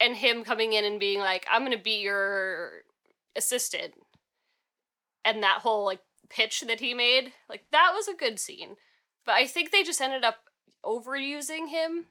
[0.00, 2.82] And him coming in and being like, I'm gonna be your
[3.36, 3.94] assistant.
[5.24, 8.76] And that whole like pitch that he made, like that was a good scene.
[9.24, 10.36] But I think they just ended up
[10.84, 12.06] overusing him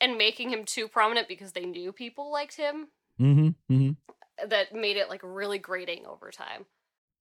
[0.00, 2.88] and making him too prominent because they knew people liked him
[3.20, 3.90] mm-hmm mm-hmm
[4.48, 6.64] that made it like really grating over time.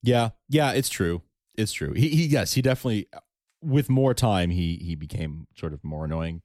[0.04, 1.24] Yeah, yeah, it's true.
[1.58, 1.94] It's true.
[1.94, 3.08] He, he yes, he definitely
[3.64, 6.44] with more time he he became sort of more annoying.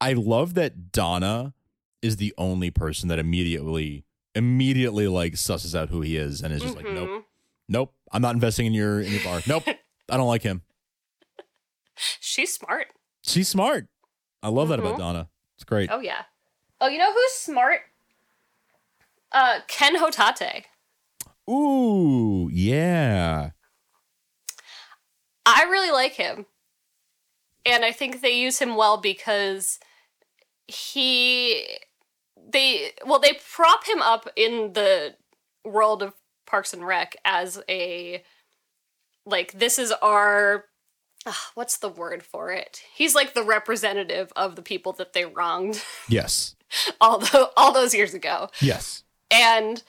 [0.00, 1.52] I love that Donna
[2.00, 6.62] is the only person that immediately immediately like susses out who he is and is
[6.62, 7.24] just like, nope, Mhm.
[7.68, 9.42] nope, I'm not investing in your in your bar.
[9.46, 9.64] Nope,
[10.08, 10.62] I don't like him.
[11.96, 12.86] She's smart.
[13.28, 13.86] She's smart.
[14.42, 14.98] I love that about Mhm.
[14.98, 15.28] Donna.
[15.56, 15.90] It's great.
[15.92, 16.24] Oh yeah.
[16.80, 17.80] Oh, you know who's smart?
[19.32, 20.64] Uh Ken Hotate.
[21.50, 23.50] Ooh, yeah.
[25.46, 26.46] I really like him.
[27.64, 29.78] And I think they use him well because
[30.66, 31.78] he
[32.36, 35.16] they well they prop him up in the
[35.64, 36.14] world of
[36.46, 38.22] Parks and Rec as a
[39.26, 40.64] like this is our
[41.28, 42.82] ah, what's the word for it?
[42.94, 46.56] He's like the representative of the people that they wronged Yes.
[47.00, 48.48] all the, all those years ago.
[48.60, 49.02] Yes.
[49.30, 49.82] And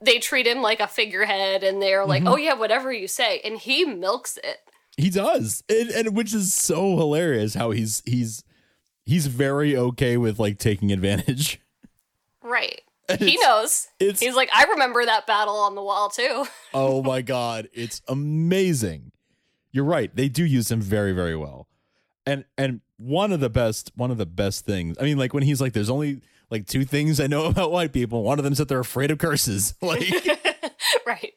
[0.00, 2.32] they treat him like a figurehead and they're like, Mhm.
[2.32, 4.58] "Oh yeah, whatever you say." And he milks it.
[4.96, 8.44] He does, and, and which is so hilarious how he's he's
[9.04, 11.60] he's very okay with like taking advantage.
[12.42, 12.80] Right.
[13.06, 13.88] And He knows.
[14.00, 16.46] it's- He's like, I remember that battle on the wall too.
[16.72, 19.12] Oh my god, it's amazing.
[19.74, 20.14] You're right.
[20.14, 21.66] They do use him very very well.
[22.24, 24.96] And and one of the best one of the best things.
[25.00, 27.92] I mean like when he's like there's only like two things I know about white
[27.92, 28.22] people.
[28.22, 29.74] One of them is that they're afraid of curses.
[29.82, 30.08] Like
[31.06, 31.32] right.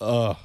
[0.00, 0.38] oh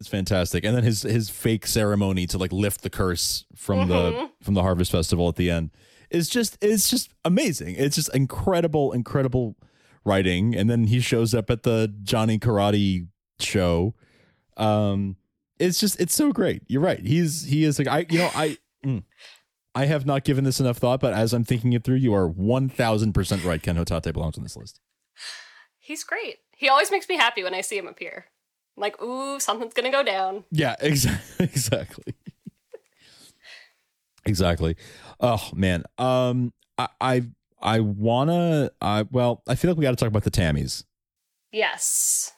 [0.00, 0.64] it's fantastic.
[0.64, 4.30] And then his his fake ceremony to like lift the curse from the Mhm.
[4.42, 5.70] from the harvest festival at the end
[6.10, 7.74] is just it's just amazing.
[7.76, 9.56] It's just incredible incredible
[10.04, 13.08] writing and then he shows up at the Johnny Karate
[13.40, 13.94] show.
[14.56, 15.16] Um
[15.58, 16.62] it's just it's so great.
[16.68, 17.00] You're right.
[17.00, 19.02] He's he is like I you know I mm,
[19.74, 22.28] I have not given this enough thought, but as I'm thinking it through, you are
[22.28, 23.62] 1000% right.
[23.62, 24.80] Ken Hotate belongs on this list.
[25.78, 26.36] He's great.
[26.56, 28.26] He always makes me happy when I see him appear.
[28.76, 30.44] I'm like, ooh, something's gonna go down.
[30.50, 31.46] Yeah, exactly.
[31.46, 32.14] Exactly.
[34.24, 34.76] exactly.
[35.20, 35.84] Oh man.
[35.98, 37.22] Um I I,
[37.60, 40.84] I wanna I well, I feel like we gotta talk about the Tammys.
[41.52, 42.32] Yes.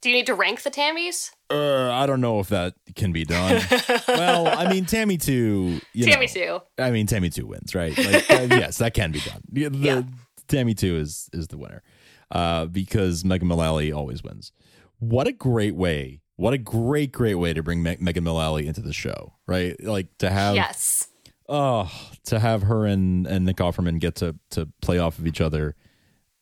[0.00, 1.30] Do you need to rank the Tammys?
[1.50, 3.62] Uh I don't know if that can be done.
[4.08, 6.82] well, I mean Tammy two you Tammy know, too.
[6.82, 7.96] I mean Tammy two wins, right?
[7.96, 9.42] Like uh, yes, that can be done.
[9.50, 10.02] The, the Yeah.
[10.48, 11.82] Tammy two is is the winner.
[12.30, 14.52] Uh because Megan Mullally always wins.
[14.98, 16.20] What a great way.
[16.36, 19.74] What a great, great way to bring Me- Megan Mullally into the show, right?
[19.82, 21.08] Like to have yes.
[21.48, 21.90] Oh,
[22.24, 25.76] to have her and, and Nick Offerman get to to play off of each other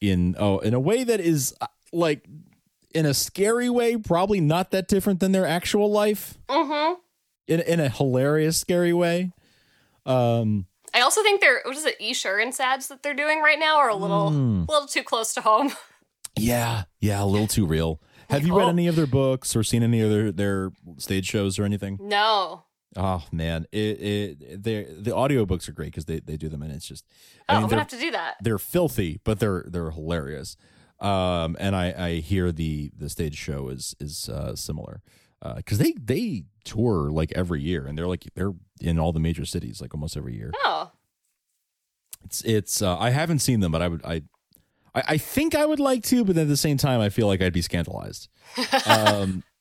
[0.01, 2.27] in oh in a way that is uh, like
[2.95, 6.39] in a scary way, probably not that different than their actual life.
[6.49, 6.95] Mm-hmm.
[7.49, 9.33] In in a hilarious, scary way.
[10.07, 13.79] Um, I also think they're what is it, insurance ads that they're doing right now
[13.79, 14.69] are a little Mm.
[14.69, 15.73] a little too close to home.
[16.39, 18.01] yeah, yeah, a little too real.
[18.31, 18.71] Have you read Oh.
[18.71, 21.99] any of their books or seen any of their their stage shows or anything?
[22.01, 22.65] No.
[22.97, 26.73] Oh man, it it they the audiobooks are great because they they do them and
[26.73, 27.05] it's just
[27.41, 28.37] Oh, I I'm mean gonna have to do that.
[28.41, 30.57] they're filthy, but they're they're hilarious.
[31.05, 35.03] Um, and I I hear the the stage show is is uh, similar
[35.57, 39.45] because they they tour like every year and they're like they're in all the major
[39.45, 40.51] cities like almost every year.
[40.65, 40.91] Oh.
[42.25, 44.23] It's it's uh, I haven't seen them, but I would I.
[44.95, 47.43] I I think I would like to, but at the same time, I feel like
[47.43, 48.29] I'd be scandalized.
[48.87, 49.43] Um,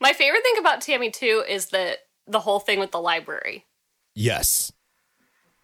[0.00, 3.64] My favorite thing about Tammy too is that the whole thing with the library.
[4.14, 4.70] Yes.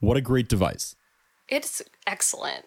[0.01, 0.97] What a great device.
[1.49, 2.65] It's excellent.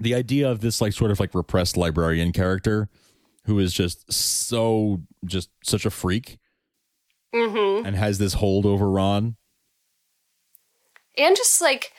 [0.00, 2.88] The idea of this like sort of like repressed librarian character
[3.44, 6.38] who is just so just such a freak
[7.34, 7.84] Mm-hmm.
[7.86, 9.36] and has this hold over Ron.
[11.16, 11.92] And just like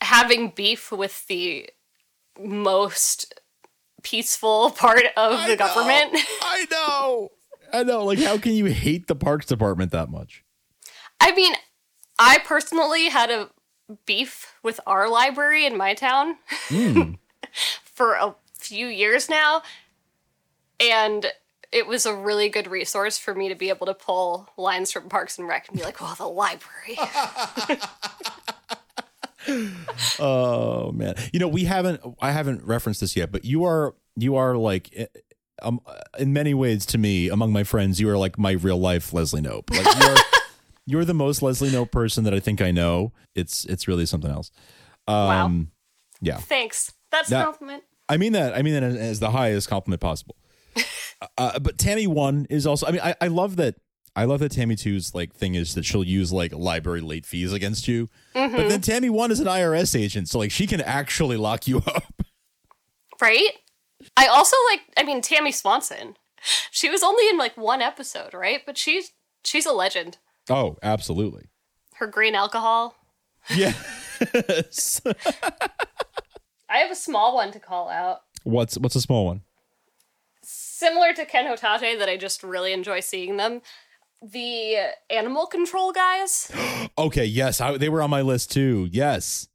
[0.00, 1.68] having beef with the
[2.40, 3.34] most
[4.02, 6.10] peaceful part of the government.
[6.42, 7.28] I know.
[7.72, 8.04] I know.
[8.04, 10.44] Like, how can you hate the Parks Department that much?
[11.20, 11.54] I mean,
[12.18, 13.50] I personally had a
[14.06, 16.36] beef with our library in my town
[16.68, 17.18] Mm.
[17.84, 19.62] for a few years now.
[20.80, 21.26] And
[21.72, 25.08] it was a really good resource for me to be able to pull lines from
[25.08, 26.98] Parks and Rec and be like, well, the library.
[30.18, 34.36] oh man you know we haven't i haven't referenced this yet but you are you
[34.36, 35.04] are like eh,
[35.60, 35.80] um,
[36.18, 39.42] in many ways to me among my friends you are like my real life leslie
[39.42, 40.16] knope like you're,
[40.86, 44.30] you're the most leslie knope person that i think i know it's it's really something
[44.30, 44.50] else
[45.08, 45.70] um
[46.22, 46.93] yeah Thanks.
[47.14, 47.82] That's That- a compliment.
[48.08, 50.36] i mean that i mean that as the highest compliment possible
[51.38, 53.76] uh, but tammy one is also i mean I, I love that
[54.16, 57.52] i love that tammy 2's like thing is that she'll use like library late fees
[57.52, 58.56] against you Mm-hmm.
[58.56, 61.78] but then tammy one is an irs agent so like she can actually lock you
[61.86, 62.04] up
[63.20, 63.50] Right?
[64.16, 66.16] I also like I mean Tammy Swanson.
[66.72, 68.60] She was only in like one episode, right?
[68.66, 69.12] But she's
[69.44, 70.18] she's a legend.
[70.50, 71.44] oh absolutely
[71.94, 72.96] Her green alcohol.
[73.54, 75.00] yes
[76.68, 78.20] I have a small one to call out.
[78.44, 79.42] what's what's a small one
[80.42, 83.62] Similar to Ken Hotate that I just really enjoy seeing them.
[84.20, 84.76] The
[85.08, 86.50] animal control guys,
[86.98, 89.48] okay yes I, they were on my list too yes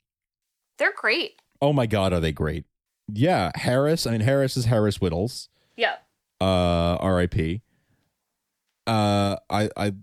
[0.78, 1.42] they're great.
[1.62, 2.66] oh my god are they great
[3.12, 5.96] yeah harris i mean harris is harris wittels Yeah.
[6.40, 7.36] uh rip
[8.88, 9.94] uh i i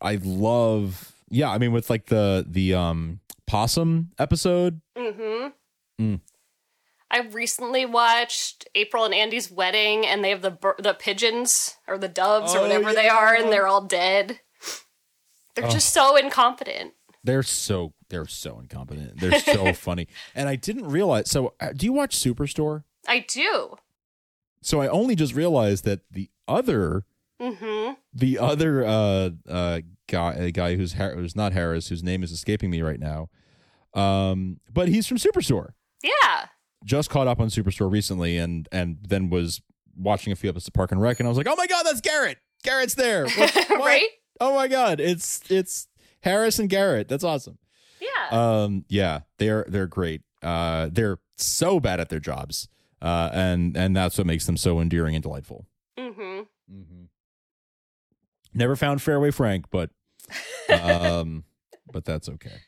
[0.00, 5.48] i love yeah i mean with like the the um possum episode Mm-hmm.
[6.00, 6.20] Mm.
[7.12, 12.08] I recently watched April and Andy's wedding, and they have the the pigeons or the
[12.08, 14.40] doves or Oh, whatever they are, and they're all dead.
[15.54, 15.70] They're Oh.
[15.70, 16.94] just so incompetent.
[17.24, 21.86] they're so they're so incompetent they're so funny and i didn't realize so uh, do
[21.86, 23.76] you watch superstore I do.
[24.60, 27.04] so i only just realized that the other
[27.40, 27.92] Mm-hmm.
[28.14, 32.32] the other uh uh guy a guy who's Har- who's not harris whose name is
[32.32, 33.28] escaping me right now
[33.94, 35.70] um but he's from superstore
[36.02, 36.46] Yeah.
[36.84, 39.60] Just caught up on Superstore recently and and then was
[39.96, 41.84] watching a few episodes of Park and Rec and I was like, oh my god,
[41.84, 42.38] that's Garrett.
[42.62, 43.26] Garrett's there.
[43.36, 43.78] What- what?
[43.80, 44.08] right?
[44.40, 45.88] Oh my god, it's it's
[46.20, 47.08] Harris and Garrett.
[47.08, 47.58] That's awesome.
[48.00, 48.28] Yeah.
[48.62, 50.22] Um, yeah, they're they're great.
[50.42, 52.68] Uh, they're so bad at their jobs.
[53.00, 55.66] Uh, and and that's what makes them so endearing and delightful.
[55.98, 56.40] mm-hmm.
[56.72, 57.04] Mm-hmm.
[58.54, 59.90] Never found Fairway Frank, but
[60.82, 61.44] um,
[61.92, 62.60] but that's okay.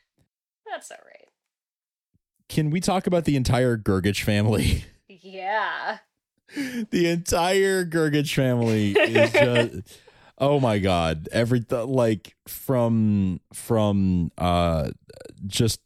[0.69, 1.14] That's all right.
[2.55, 4.85] Can we talk about the entire Gergich family?
[5.09, 5.97] Yeah.
[6.89, 10.01] the entire Gergich family is just
[10.37, 14.89] oh my god every th- like from from uh
[15.45, 15.81] just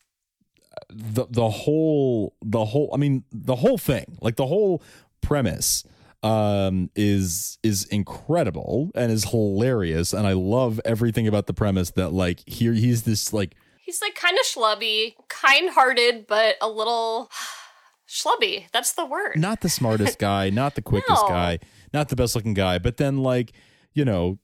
[0.90, 4.84] the the whole the whole i mean the whole thing like the whole
[5.22, 5.84] premise
[6.24, 12.12] um is is incredible and is hilarious and i love everything about the premise that
[12.12, 13.56] like here he's this like
[13.90, 17.32] He's like kind of schlubby, kind-hearted, but a little
[18.08, 18.66] schlubby.
[18.72, 19.36] That's the word.
[19.40, 21.28] not the smartest guy, not the quickest No.
[21.28, 21.58] guy,
[21.92, 23.52] not the best looking guy, but then like,
[23.96, 24.38] you know,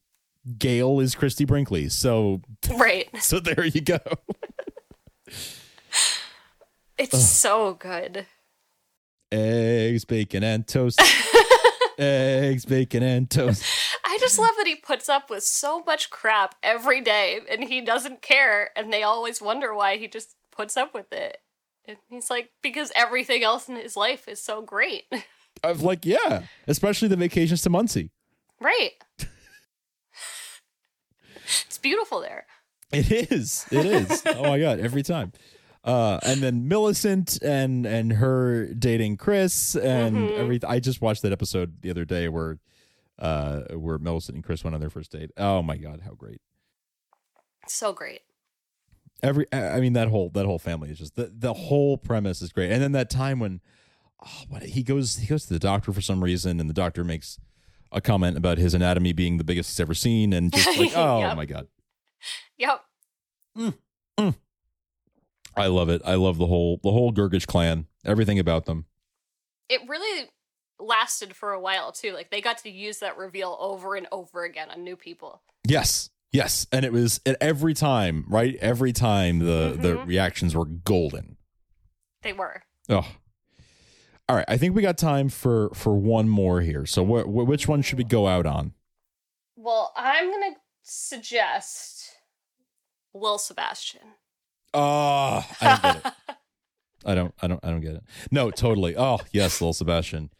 [0.57, 1.89] Gail is Christie Brinkley.
[1.89, 2.41] So
[2.75, 3.07] Right.
[3.21, 3.99] so there you go.
[6.97, 8.25] It's so good.
[9.31, 10.99] Eggs, bacon, and toast.
[11.99, 13.63] Eggs, bacon, and toast.
[14.15, 17.81] I just love that he puts up with so much crap every day and he
[17.81, 21.37] doesn't care and they always wonder why he just puts up with it.
[21.87, 25.03] And he's like, because everything else in his life is so great.
[25.63, 28.11] I was like, yeah, especially the vacations to Muncie.
[28.59, 28.91] right.
[31.67, 32.45] it's beautiful there.
[32.91, 33.65] It is.
[33.71, 34.23] It is.
[34.27, 35.33] oh my god, every time.
[35.83, 40.37] Uh, and then Millicent and and her dating Chris and Mhm.
[40.39, 40.69] everything.
[40.69, 42.57] I just watched that episode the other day where
[43.19, 45.31] uh where Millicent and Chris went on their first date.
[45.37, 46.41] Oh my god, how great.
[47.67, 48.21] So great.
[49.23, 52.51] Every I mean that whole that whole family is just the the whole premise is
[52.51, 52.71] great.
[52.71, 53.61] And then that time when
[54.25, 57.03] oh, what he goes he goes to the doctor for some reason and the doctor
[57.03, 57.39] makes
[57.91, 61.19] a comment about his anatomy being the biggest he's ever seen and just like oh
[61.19, 61.37] Yep.
[61.37, 61.67] my god.
[62.57, 62.81] Yep.
[65.57, 66.01] I love it.
[66.03, 67.85] I love the whole the whole Gergich clan.
[68.03, 68.85] Everything about them.
[69.69, 70.29] It really
[70.79, 72.11] lasted for a while too.
[72.13, 75.41] Like they got to use that reveal over and over again on new people.
[75.67, 76.09] Yes.
[76.31, 78.57] Yes, and it was at every time, right?
[78.59, 80.05] Every time the the Mhm.
[80.07, 81.37] reactions were golden.
[82.23, 82.63] They were.
[82.89, 83.07] Oh.
[84.27, 86.85] All right, I think we got time for for one more here.
[86.85, 88.73] So wh- wh- which one should we go out on?
[89.55, 92.15] Well, I'm gonna suggest
[93.13, 94.01] Lil Sebastian.
[94.73, 96.13] Oh, I don't get it.
[97.05, 98.03] I don't I don't I don't get it.
[98.29, 98.97] No, totally.
[98.97, 100.31] Oh, yes, Lil Sebastian.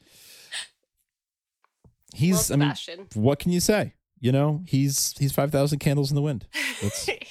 [2.15, 3.07] He's Lil I mean, Sebastian.
[3.13, 3.93] what can you say?
[4.19, 6.47] You know, he's he's 5000 candles in the wind.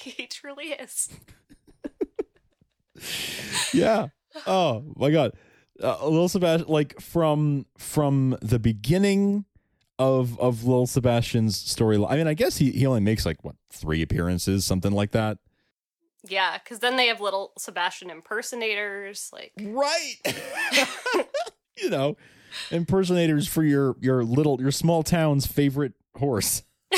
[0.05, 1.09] He truly is.
[3.73, 4.09] yeah.
[4.47, 5.33] Oh my god,
[5.83, 9.45] uh, Lil Sebastian, like from from the beginning
[9.99, 11.97] of of Lil Sebastian's story.
[12.05, 15.39] I mean, I guess he he only makes like what three appearances, something like that.
[16.27, 19.31] Yeah, because then they have little Sebastian impersonators.
[19.33, 20.15] Like, right?
[21.77, 22.17] you know,
[22.71, 26.63] impersonators for your your little your small town's favorite horse.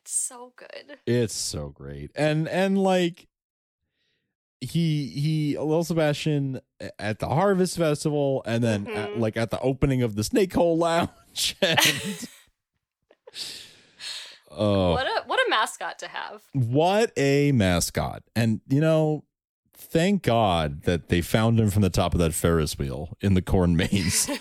[0.00, 0.98] it's so good.
[1.06, 2.10] It's so great.
[2.14, 3.26] And and like
[4.60, 6.60] he he Lil Sebastian
[6.98, 9.18] at the Harvest Festival and then at, Mhm.
[9.18, 11.56] like at the opening of the Snake Hole Lounge.
[11.62, 12.28] And,
[14.50, 16.42] oh, What a what a mascot to have.
[16.52, 18.24] what a mascot.
[18.34, 19.24] And you know,
[19.80, 23.42] thank God that they found him from the top of that Ferris wheel in the
[23.42, 24.28] corn maze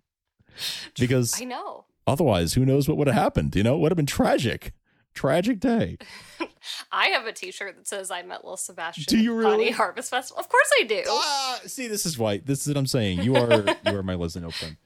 [0.98, 1.84] because I know.
[2.06, 3.74] otherwise who knows what would have happened, you know?
[3.76, 4.72] It would have been tragic.
[5.14, 5.98] Tragic day.
[6.92, 9.70] I have a T-shirt that says "I met Lil Sebastian." Do you at Pawnee?
[9.70, 10.40] Harvest Festival?
[10.40, 11.02] Of course I do.
[11.06, 12.38] Ah, see, this is why.
[12.38, 13.20] This is what I'm saying.
[13.20, 14.76] You are you are my listening friend.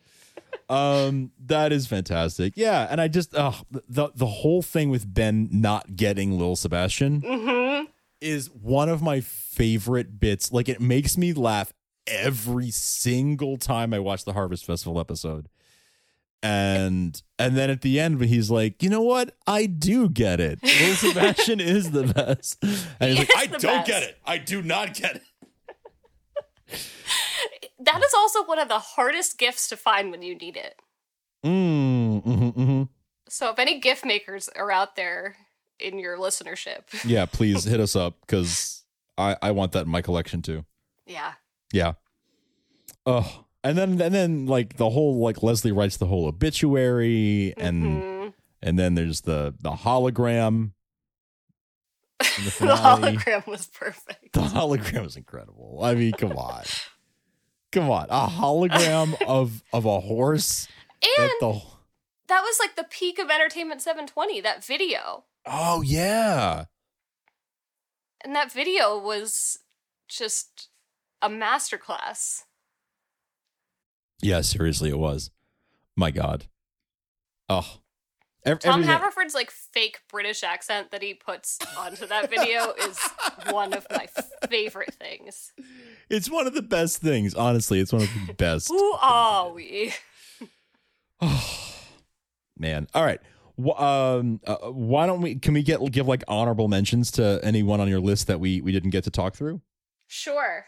[0.68, 2.54] Um, that is fantastic.
[2.56, 3.52] Yeah, and I just uh
[3.88, 7.84] the the whole thing with Ben not getting Lil Sebastian hmm
[8.20, 10.52] is one of my favorite bits.
[10.52, 11.72] Like it makes me laugh
[12.06, 15.48] every single time I watch the Harvest Festival episode.
[16.42, 19.34] And and then at the end when he's like, you know what?
[19.46, 20.62] I do get it.
[20.62, 22.58] Lil Sebastian is the best.
[23.00, 23.86] And he's He like, I don't best.
[23.86, 24.18] get it.
[24.24, 25.22] I do not get it.
[27.78, 30.74] That is also one of the hardest gifts to find when you need it.
[31.44, 32.82] Mm, hmm hmm
[33.28, 35.36] So if any gift makers are out there
[35.80, 38.84] in your listenership, Yeah, please hit us up because
[39.18, 40.64] I I want that in my collection too.
[41.06, 41.34] yeah,
[41.72, 41.92] Yeah.
[43.04, 47.84] Oh, and then and then like the whole like Leslie writes the whole obituary and
[48.02, 48.32] Mhm.
[48.62, 50.72] and then there's the the hologram.
[52.18, 52.24] the
[52.60, 54.32] the hologram was perfect.
[54.32, 55.80] The hologram was incredible.
[55.82, 56.64] I mean, come on.
[57.72, 58.06] Come on.
[58.10, 60.66] A hologram of of a horse
[61.18, 61.60] And the
[62.28, 65.24] that was like the peak of Entertainment 720, that video.
[65.46, 66.64] Oh yeah.
[68.24, 69.58] And that video was
[70.08, 70.68] just
[71.22, 72.42] a masterclass.
[74.22, 75.30] Yeah, seriously it was.
[75.96, 76.46] My god.
[77.48, 77.78] Oh.
[78.44, 82.98] Ev- Tom everything- Haverford's like fake British accent that he puts onto that video is
[83.50, 84.06] one of my
[84.48, 85.52] favorite things.
[86.08, 87.34] It's one of the best things.
[87.34, 88.68] Honestly, it's one of the best.
[88.68, 89.92] Who are we?
[91.20, 91.74] oh,
[92.58, 92.86] Man.
[92.94, 93.20] All right.
[93.58, 95.36] Um, uh, why don't we?
[95.36, 98.72] Can we get give like honorable mentions to anyone on your list that we we
[98.72, 99.60] didn't get to talk through?
[100.06, 100.66] Sure.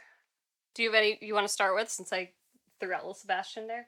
[0.75, 2.31] Do you have any you want to start with since I
[2.81, 3.87] threw out little Sebastian there?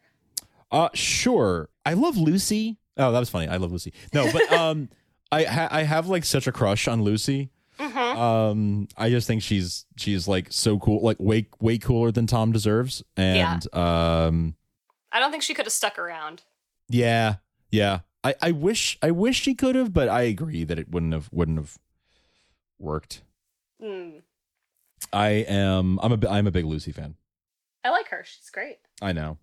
[0.71, 1.69] Uh, sure.
[1.85, 2.79] I love Lucy.
[2.97, 3.49] Oh, that was funny.
[3.49, 3.93] I love Lucy.
[4.13, 4.89] No, but um,
[5.33, 7.51] I ha- I have like such a crush on Lucy.
[7.79, 8.19] Mm-hmm.
[8.21, 12.53] Um, I just think she's she's like so cool, like way way cooler than Tom
[12.53, 13.03] deserves.
[13.17, 14.55] And um,
[15.11, 16.43] I don't think she could have stuck around.
[16.89, 17.37] yeah,
[17.71, 18.01] yeah.
[18.23, 21.29] I I wish I wish she could have, but I agree that it wouldn't have
[21.33, 21.79] wouldn't have
[22.79, 23.23] worked.
[23.83, 24.23] Mm.
[25.13, 27.15] I am I'm a I'm a big Lucy fan.
[27.85, 28.23] I like her.
[28.25, 28.79] She's great.
[29.01, 29.39] I know.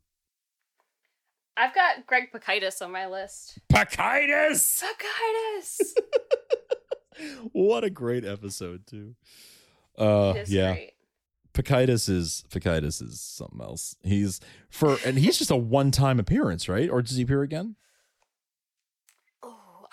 [1.56, 3.58] I've got Greg Pikitis on my list.
[3.72, 4.84] Pikitis.
[4.84, 5.94] Pikitis.
[7.52, 9.16] what a great episode too.
[9.98, 10.74] Uh yeah.
[10.74, 10.92] great.
[11.54, 13.96] Pikitis is Pikitis is something else.
[14.04, 16.90] He's for and he's just a one-time appearance, right?
[16.90, 17.76] Or does he appear again?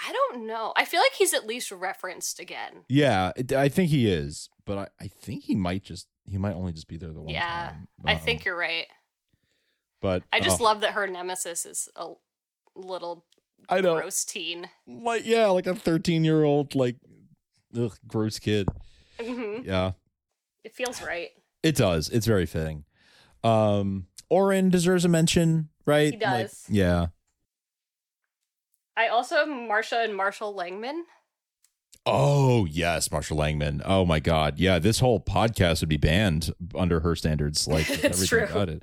[0.06, 0.72] I don't know.
[0.76, 2.84] I feel like he's at least referenced again.
[2.88, 6.72] Yeah, I think he is, but I, I think he might just he might only
[6.72, 7.88] just be there the one yeah, time.
[8.04, 8.86] I Um, think you're right.
[10.00, 12.08] but I just oh, love that her nemesis is a
[12.74, 13.24] little
[13.68, 13.94] I know.
[13.98, 14.68] gross teen.
[14.86, 16.96] like yeah, like a 13-year-old like
[17.78, 18.68] ugh, gross kid.
[19.20, 19.92] hmm Yeah.
[20.64, 21.30] It feels right.
[21.62, 22.08] It does.
[22.10, 22.84] It's very fitting.
[23.42, 26.12] Um Orin deserves a mention, right?
[26.14, 26.64] He Like, does.
[26.68, 27.06] yeah.
[28.96, 31.02] I also have Marcia and Marshall Langman.
[32.06, 33.80] Oh yes, Marshall Langman.
[33.84, 34.78] Oh my God, yeah.
[34.78, 37.66] This whole podcast would be banned under her standards.
[37.68, 38.44] Like everything true.
[38.44, 38.82] about it.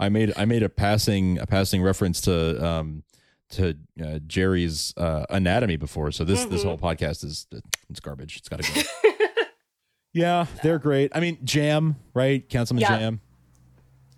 [0.00, 3.04] I made I made a passing a passing reference to um
[3.50, 6.10] to uh, Jerry's uh, anatomy before.
[6.10, 6.64] So this this Mhm.
[6.64, 7.46] whole podcast is
[7.90, 8.38] it's garbage.
[8.38, 9.10] It's got to go.
[10.14, 11.12] yeah, they're great.
[11.14, 12.48] I mean, Jamm, right?
[12.48, 12.98] Councilman Yeah.
[12.98, 13.20] Jamm.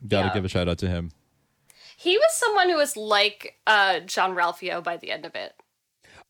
[0.07, 0.35] Got to Yeah.
[0.35, 1.11] give a shout out to him.
[1.97, 5.55] He was someone who was like uh, Jean-Ralphio by the end of it.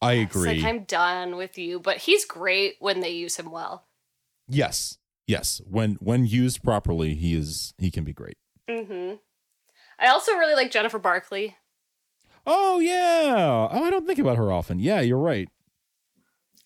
[0.01, 0.55] I It's agree.
[0.63, 3.87] like I'm done with you, but he's great when they use him well.
[4.49, 5.61] yes, yes.
[5.69, 8.37] When when used properly, he is he can be great.
[8.69, 9.17] Mm-hmm.
[9.99, 11.57] I also really like Jennifer Barkley.
[12.47, 13.69] Oh yeah.
[13.73, 14.79] Oh, I don't think about her often.
[14.79, 15.49] Yeah, you're right.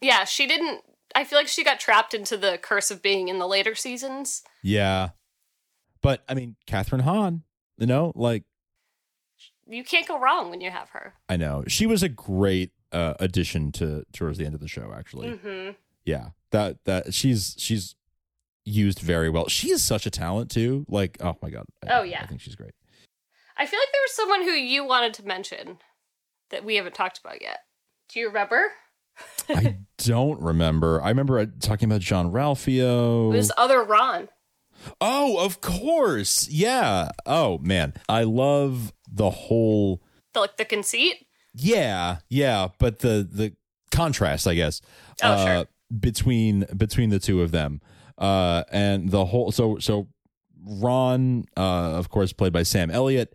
[0.00, 0.82] Yeah, she didn't.
[1.14, 4.42] I feel like she got trapped into the curse of being in the later seasons.
[4.62, 5.10] Yeah,
[6.02, 7.44] but I mean, Kathryn Hahn.
[7.78, 8.44] You know, like
[9.70, 11.14] You can't go wrong when you have her.
[11.28, 14.92] I know she was a great uh, addition to towards the end of the show.
[14.96, 15.70] Actually, hmm
[16.04, 17.94] yeah, that that she's she's
[18.64, 19.48] used very well.
[19.48, 20.84] She is such a talent too.
[20.88, 21.66] Like, oh my god.
[21.86, 22.22] I- Oh, yeah.
[22.22, 22.72] I think she's great.
[23.56, 25.78] I feel like there was someone who you wanted to mention
[26.50, 27.58] that we haven't talked about yet.
[28.12, 28.64] Do you remember?
[29.50, 31.00] I don't remember.
[31.02, 33.30] I remember uh, talking about Jean-Ralphio.
[33.30, 34.28] Was other Ron.
[35.00, 36.48] Oh, of course.
[36.48, 37.10] Yeah.
[37.26, 40.02] Oh man, I love the whole.
[40.34, 41.26] The, like the conceit.
[41.54, 43.54] Yeah, yeah, but the the
[43.90, 44.80] contrast, I guess,
[45.22, 45.64] Oh, uh, sure.
[45.98, 47.80] between between the two of them,
[48.18, 49.50] uh, and the whole.
[49.50, 50.06] So so,
[50.64, 51.60] Ron, uh,
[51.98, 53.34] of course, played by Sam Elliott,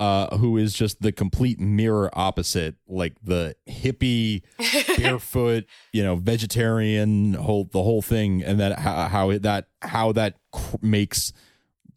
[0.00, 4.42] uh, who is just the complete mirror opposite, like the hippie,
[4.98, 10.12] barefoot, you know, vegetarian whole the whole thing, and that how, how it, that how
[10.12, 11.32] that cr- makes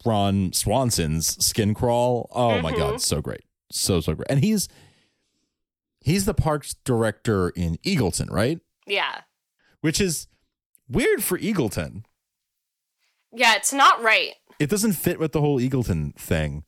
[0.04, 2.30] Ron Swanson's skin crawl.
[2.34, 2.76] Oh my Mhm.
[2.78, 4.68] god, so great, so so great, and he's
[6.00, 8.60] he's the parks director in Eagleton, right?
[8.86, 9.22] Yeah.
[9.80, 10.26] Which is
[10.88, 12.04] weird for Eagleton.
[13.32, 14.34] Yeah, it's not right.
[14.58, 16.64] It doesn't fit with the whole Eagleton thing,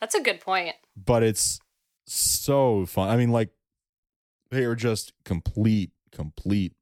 [0.00, 0.74] That's a good point.
[0.96, 1.60] but it's
[2.06, 3.08] so fun.
[3.08, 3.50] I mean, like
[4.50, 6.74] they are just complete, complete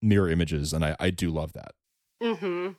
[0.00, 1.72] mirror images, and I I do love that.
[2.22, 2.72] Mm-hmm.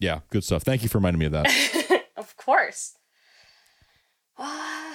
[0.00, 0.62] Yeah, good stuff.
[0.62, 2.02] Thank you for reminding me of that.
[2.16, 2.94] of course.
[4.36, 4.94] Uh,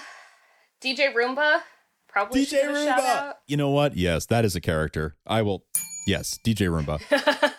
[0.82, 1.60] DJ Roomba.
[2.08, 3.00] Probably should DJ Roomba.
[3.00, 3.36] out.
[3.46, 3.98] You know what?
[3.98, 5.18] Yes, that is a character.
[5.28, 5.66] I will.
[6.06, 7.00] Yes, DJ Roomba.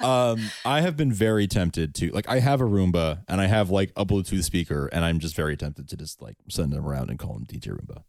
[0.05, 2.29] um, I have been very tempted to like.
[2.29, 5.57] I have a Roomba and I have like a Bluetooth speaker, and I'm just very
[5.57, 8.05] tempted to just like send them around and call him DJ Roomba.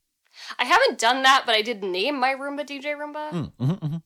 [0.60, 3.32] I haven't done that, but I did name my Roomba DJ Roomba.
[3.32, 4.04] Mm, mhm, mhm.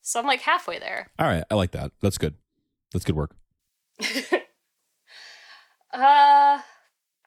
[0.00, 1.10] So I'm like halfway there.
[1.18, 1.92] All right, I like that.
[2.00, 2.34] That's good.
[2.92, 3.36] That's good work.
[5.92, 6.60] Uh,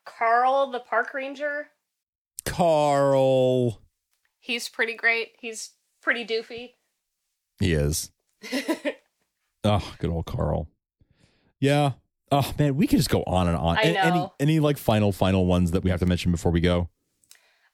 [0.06, 1.68] Carl, the park ranger.
[2.46, 3.82] Carl.
[4.39, 5.30] He's pretty great.
[5.39, 5.72] He's
[6.02, 6.74] pretty doofy.
[7.60, 8.12] He is.
[9.64, 10.68] Oh, good old Carl.
[11.60, 11.92] Yeah.
[12.32, 13.78] Oh man, we could just go on and on.
[13.78, 16.62] I A- Any any like final final ones that we have to mention before we
[16.62, 16.89] go?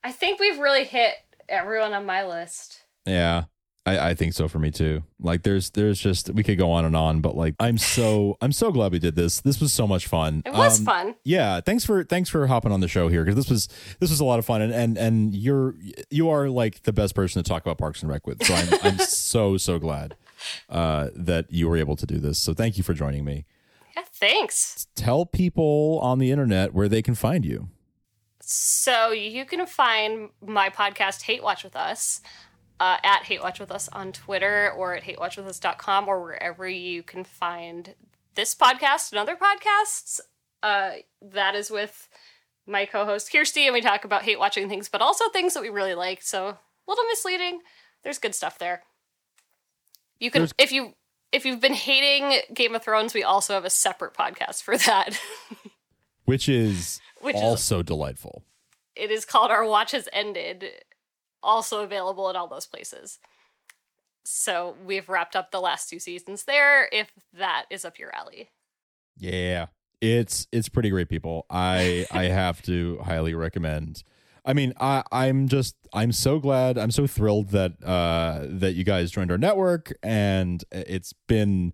[0.04, 1.14] I think we've really hit
[1.48, 2.82] everyone on my list.
[3.06, 3.44] Yeah.
[3.86, 5.04] I, I think so for me too.
[5.22, 8.52] Like there's there's just we could go on and on, but like I'm so I'm
[8.52, 9.40] so glad we did this.
[9.40, 10.42] This was so much fun.
[10.46, 11.16] It was Um, fun.
[11.24, 13.70] Yeah, thanks for thanks for hopping on the show here because this was
[14.02, 15.76] this was a lot of fun and and and you're
[16.10, 18.44] you are like the best person to talk about Parks and Rec with.
[18.44, 20.16] So I'm I'm so so glad
[20.70, 22.40] uh that you were able to do this.
[22.40, 23.46] So thank you for joining me.
[23.96, 24.88] Yeah, thanks.
[24.96, 27.70] Tell people on the internet where they can find you.
[28.40, 32.22] So you can find my podcast, Hate Watch with Us,
[32.80, 37.24] uh, at Hate Watch with Us on Twitter or at hatewatchwithus.com or wherever you can
[37.24, 37.96] find
[38.36, 40.22] this podcast and other podcasts.
[40.64, 42.08] Uh, that is with
[42.66, 45.70] my co-host Kirsty, and we talk about hate watching things, but also things that we
[45.70, 46.22] really like.
[46.22, 46.58] So a
[46.88, 47.62] little misleading.
[48.04, 48.84] There's good stuff there.
[50.20, 50.94] You can There's- if you
[51.32, 55.20] if you've been hating Game of Thrones, we also have a separate podcast for that.
[56.26, 58.44] Which is Which is- also delightful.
[58.96, 60.66] it is called Our Watch Has Ended,
[61.44, 63.20] also available in all those places.
[64.26, 68.50] So we've wrapped up the last two seasons there, if that is up your alley.
[69.18, 69.68] Yeah.
[70.02, 71.46] It's it's pretty great people.
[71.50, 74.04] I I have to highly recommend.
[74.48, 76.78] I mean, I I'm just I'm so glad.
[76.78, 81.74] I'm so thrilled that uh that you guys joined our network and it's been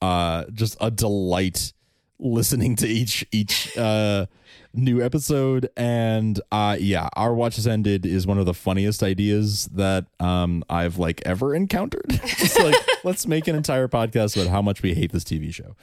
[0.00, 1.74] uh just a delight
[2.18, 4.24] listening to each each uh
[4.72, 9.66] new episode and uh yeah, our watch has ended is one of the funniest ideas
[9.66, 12.06] that um I've like ever encountered.
[12.38, 15.76] just like let's make an entire podcast about how much we hate this TV show.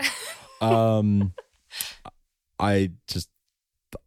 [0.65, 1.33] Um
[2.59, 3.29] I just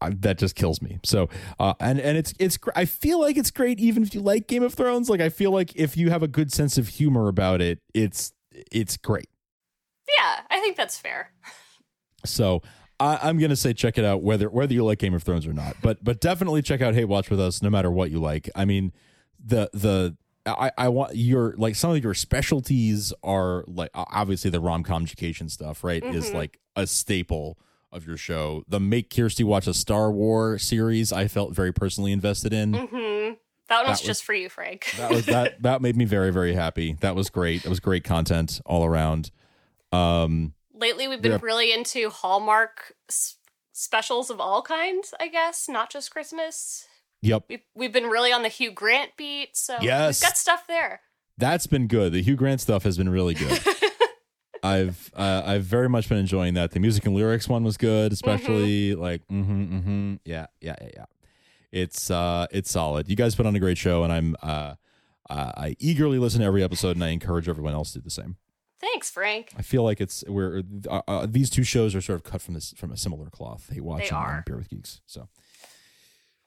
[0.01, 0.99] I, that just kills me.
[1.05, 1.29] So,
[1.59, 4.63] uh, and and it's it's I feel like it's great even if you like Game
[4.63, 5.09] of Thrones.
[5.11, 8.33] Like I feel like if you have a good sense of humor about it, it's
[8.73, 9.29] it's great.
[10.19, 11.33] Yeah, I think that's fair.
[12.25, 12.63] So
[12.99, 15.53] I, I'm gonna say check it out whether whether you like Game of Thrones or
[15.53, 15.77] not.
[15.83, 18.49] But but definitely check out Hate Watch with us no matter what you like.
[18.55, 18.93] I mean
[19.45, 20.17] the the
[20.47, 25.03] I, I want your like some of your specialties are like obviously the rom com
[25.03, 26.03] education stuff, right?
[26.05, 26.35] Is Mhm.
[26.35, 27.59] like a staple
[27.97, 28.63] of your show.
[28.69, 32.75] The Make Kirsty Watch a Star War series I felt very personally invested in.
[32.75, 33.37] hmm That one was
[33.69, 34.93] That was- just for you, Frank.
[34.99, 36.97] That was that that made me very, very happy.
[37.01, 37.63] That was great.
[37.65, 39.31] That was great content all around.
[39.93, 41.39] Um Lately, we've been Yeah.
[41.41, 43.37] really into Hallmark s-
[43.73, 46.87] specials of all kinds, I guess, not just Christmas.
[47.23, 47.45] yep.
[47.49, 50.21] We've, we've been really on the Hugh Grant beat, so Yes.
[50.21, 51.01] we've got stuff there.
[51.39, 52.13] That's been good.
[52.13, 53.59] The Hugh Grant stuff has been really good.
[54.67, 56.73] I've uh, I've very much been enjoying that.
[56.73, 60.15] The music and lyrics one was good, especially like mm-hmm, mm-hmm.
[60.25, 61.05] Yeah, yeah, yeah, yeah.
[61.73, 63.09] It's uh it's solid.
[63.09, 64.75] You guys put on a great show and I'm uh,
[65.29, 68.11] uh I eagerly listen to every episode and I encourage everyone else to do the
[68.11, 68.37] same.
[68.79, 69.53] Thanks, Frank.
[69.57, 72.55] I feel like it's we're uh, uh, these two shows are sort of cut from
[72.55, 73.71] this from a similar cloth.
[73.73, 74.43] Hate Watch They and, are.
[74.47, 75.01] Beer with Geeks.
[75.07, 75.29] So,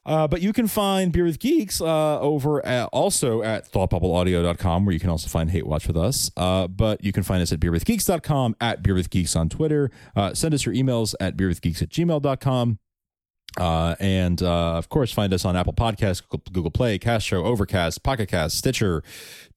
[0.06, 4.94] uh, but you can find Beer with Geeks uh, over at, also at thoughtbubbleaudio.com where
[4.94, 6.32] you can also find Hate Watch with us.
[6.38, 9.92] Uh, but you can find us at beerwithgeeks.com, at Beer with Geeks on Twitter.
[10.16, 12.80] Uh, send us your emails at beerwithgeeks at gmail.com.
[13.58, 16.22] Uh, and uh, of course, find us on Apple Podcasts,
[16.52, 19.04] Google, Play, Castro, Overcast, Pocket Cast, Stitcher,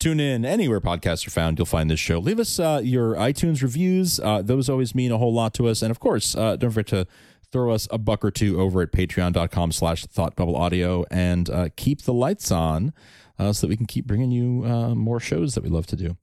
[0.03, 1.59] Tune in anywhere podcasts are found.
[1.59, 2.19] You'll find this show.
[2.19, 5.81] Leave us uh, your iTunes reviews; uh, those always mean a whole lot to us.
[5.81, 7.07] And of course, uh, don't forget to
[7.53, 12.03] throw us a buck or two over at Patreon.com/slash Thought Bubble Audio, and uh, keep
[12.03, 12.93] the lights on
[13.39, 15.97] uh, so that we can keep bringing you uh, more shows that we love to
[15.97, 16.17] do.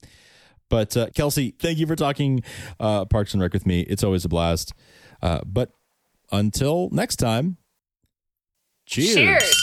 [0.70, 2.44] But uh, Kelsey, thank you for talking
[2.80, 3.82] uh, Parks and Rec with me.
[3.82, 4.74] It's always a blast.
[5.22, 5.72] Uh, but
[6.32, 7.58] until next time,
[8.86, 9.16] cheers.
[9.16, 9.59] Cheers.